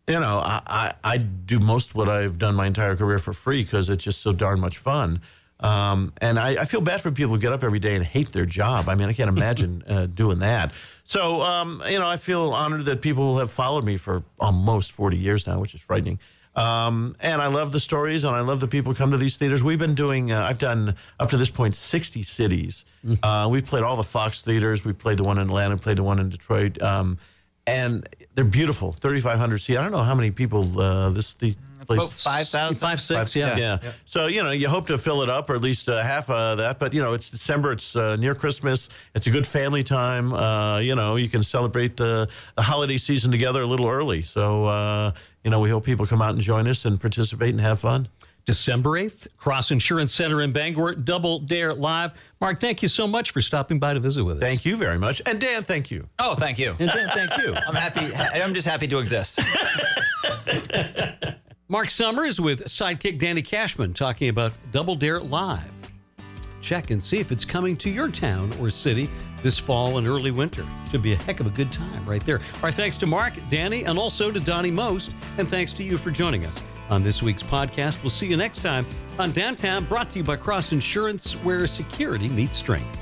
you 0.07 0.19
know, 0.19 0.37
I, 0.37 0.61
I, 0.67 0.93
I 1.03 1.17
do 1.17 1.59
most 1.59 1.95
what 1.95 2.09
I've 2.09 2.37
done 2.37 2.53
my 2.53 2.67
entire 2.67 2.95
career 2.95 3.17
for 3.17 3.33
free 3.33 3.63
because 3.63 3.89
it's 3.89 4.03
just 4.03 4.21
so 4.21 4.33
darn 4.33 4.59
much 4.59 4.77
fun. 4.77 5.19
Um, 5.59 6.13
and 6.21 6.37
I, 6.37 6.61
I, 6.61 6.65
feel 6.65 6.81
bad 6.81 7.01
for 7.01 7.09
people 7.09 7.33
who 7.33 7.41
get 7.41 7.51
up 7.51 7.63
every 7.63 7.79
day 7.79 7.95
and 7.95 8.05
hate 8.05 8.31
their 8.31 8.45
job. 8.45 8.89
I 8.89 8.95
mean, 8.95 9.09
I 9.09 9.13
can't 9.13 9.29
imagine 9.29 9.83
uh, 9.87 10.05
doing 10.05 10.39
that. 10.39 10.71
So, 11.03 11.41
um, 11.41 11.81
you 11.89 11.97
know, 11.97 12.07
I 12.07 12.17
feel 12.17 12.51
honored 12.51 12.85
that 12.85 13.01
people 13.01 13.39
have 13.39 13.49
followed 13.49 13.83
me 13.83 13.97
for 13.97 14.23
almost 14.39 14.91
40 14.91 15.17
years 15.17 15.47
now, 15.47 15.59
which 15.59 15.73
is 15.73 15.81
frightening. 15.81 16.19
Um, 16.55 17.15
and 17.19 17.41
I 17.41 17.47
love 17.47 17.71
the 17.71 17.79
stories, 17.79 18.23
and 18.23 18.35
I 18.35 18.41
love 18.41 18.59
the 18.59 18.67
people 18.67 18.91
who 18.91 18.97
come 18.97 19.11
to 19.11 19.17
these 19.17 19.37
theaters. 19.37 19.63
We've 19.63 19.79
been 19.79 19.95
doing, 19.95 20.31
uh, 20.31 20.43
I've 20.43 20.57
done 20.57 20.95
up 21.19 21.29
to 21.29 21.37
this 21.37 21.49
point 21.49 21.75
60 21.75 22.23
cities. 22.23 22.83
Mm-hmm. 23.05 23.23
Uh, 23.23 23.47
we've 23.47 23.65
played 23.65 23.83
all 23.83 23.95
the 23.95 24.03
Fox 24.03 24.41
theaters. 24.41 24.83
We 24.83 24.93
played 24.93 25.17
the 25.17 25.23
one 25.23 25.37
in 25.37 25.47
Atlanta, 25.47 25.77
played 25.77 25.97
the 25.97 26.03
one 26.03 26.19
in 26.19 26.29
Detroit. 26.29 26.81
Um, 26.81 27.19
and 27.67 28.07
they're 28.33 28.45
beautiful, 28.45 28.93
3,500 28.93 29.57
seats. 29.59 29.77
I 29.77 29.83
don't 29.83 29.91
know 29.91 30.03
how 30.03 30.15
many 30.15 30.31
people 30.31 30.79
uh, 30.79 31.09
this 31.09 31.33
these 31.35 31.57
place. 31.87 31.99
About 31.99 32.11
5,000? 32.11 32.75
Five, 32.75 33.01
six, 33.01 33.35
yeah. 33.35 33.57
Yeah. 33.57 33.79
yeah. 33.81 33.91
So, 34.05 34.27
you 34.27 34.43
know, 34.43 34.51
you 34.51 34.67
hope 34.67 34.87
to 34.87 34.97
fill 34.97 35.23
it 35.23 35.29
up 35.29 35.49
or 35.49 35.55
at 35.55 35.61
least 35.61 35.89
uh, 35.89 36.01
half 36.03 36.29
of 36.29 36.57
that. 36.57 36.79
But, 36.79 36.93
you 36.93 37.01
know, 37.01 37.13
it's 37.13 37.29
December. 37.29 37.71
It's 37.71 37.95
uh, 37.95 38.15
near 38.17 38.35
Christmas. 38.35 38.89
It's 39.15 39.27
a 39.27 39.31
good 39.31 39.47
family 39.47 39.83
time. 39.83 40.33
Uh, 40.33 40.79
you 40.79 40.95
know, 40.95 41.15
you 41.15 41.29
can 41.29 41.43
celebrate 41.43 41.97
the, 41.97 42.27
the 42.55 42.61
holiday 42.61 42.97
season 42.97 43.31
together 43.31 43.61
a 43.61 43.67
little 43.67 43.87
early. 43.87 44.21
So, 44.21 44.65
uh, 44.65 45.11
you 45.43 45.49
know, 45.49 45.59
we 45.59 45.69
hope 45.69 45.85
people 45.85 46.05
come 46.05 46.21
out 46.21 46.33
and 46.33 46.41
join 46.41 46.67
us 46.67 46.85
and 46.85 46.99
participate 46.99 47.49
and 47.49 47.61
have 47.61 47.79
fun. 47.79 48.07
December 48.47 48.91
8th, 48.91 49.27
Cross 49.35 49.71
Insurance 49.71 50.13
Center 50.13 50.41
in 50.41 50.53
Bangor, 50.53 50.95
Double 50.95 51.39
Dare 51.39 51.73
Live. 51.73 52.11
Marc, 52.39 52.61
thank 52.61 52.81
you 52.81 52.87
so 52.87 53.05
much 53.05 53.31
for 53.31 53.41
stopping 53.41 53.77
by 53.77 53.93
to 53.93 53.99
visit 53.99 54.23
with 54.23 54.37
us. 54.37 54.41
Thank 54.41 54.63
you 54.63 54.77
very 54.77 54.97
much. 54.97 55.21
And 55.25 55.37
Dan, 55.37 55.63
thank 55.63 55.91
you. 55.91 56.07
Oh, 56.17 56.33
thank 56.33 56.57
you. 56.57 56.73
And 56.79 56.89
Dan, 56.89 57.09
thank 57.09 57.37
you. 57.37 57.53
I'm 57.67 57.75
happy. 57.75 58.15
I'm 58.15 58.53
just 58.53 58.65
happy 58.65 58.87
to 58.87 58.99
exist. 58.99 59.37
Marc 61.69 61.89
Summers 61.89 62.39
with 62.39 62.63
sidekick 62.63 63.19
Danny 63.19 63.41
Cashman 63.41 63.93
talking 63.93 64.29
about 64.29 64.53
Double 64.71 64.95
Dare 64.95 65.19
Live. 65.19 65.69
Check 66.61 66.91
and 66.91 67.03
see 67.03 67.19
if 67.19 67.29
it's 67.29 67.43
coming 67.43 67.75
to 67.77 67.89
your 67.89 68.07
town 68.07 68.53
or 68.61 68.69
city 68.69 69.09
this 69.43 69.59
fall 69.59 69.97
and 69.97 70.07
early 70.07 70.31
winter. 70.31 70.65
Should 70.89 71.01
be 71.01 71.11
a 71.11 71.17
heck 71.17 71.41
of 71.41 71.45
a 71.45 71.49
good 71.49 71.69
time 71.69 72.05
right 72.05 72.25
there. 72.25 72.39
Our 72.63 72.71
thanks 72.71 72.97
to 72.99 73.05
Mark, 73.05 73.33
Danny, 73.49 73.83
and 73.83 73.99
also 73.99 74.31
to 74.31 74.39
Donny 74.39 74.71
Most. 74.71 75.11
And 75.37 75.49
thanks 75.49 75.73
to 75.73 75.83
you 75.83 75.97
for 75.97 76.09
joining 76.09 76.45
us 76.45 76.63
on 76.89 77.03
this 77.03 77.21
week's 77.21 77.43
podcast. 77.43 78.01
We'll 78.01 78.11
see 78.11 78.27
you 78.27 78.37
next 78.37 78.61
time 78.61 78.85
on 79.19 79.33
Downtown, 79.33 79.83
brought 79.85 80.09
to 80.11 80.19
you 80.19 80.23
by 80.23 80.37
Cross 80.37 80.71
Insurance, 80.71 81.33
where 81.33 81.67
security 81.67 82.29
meets 82.29 82.57
strength. 82.57 82.97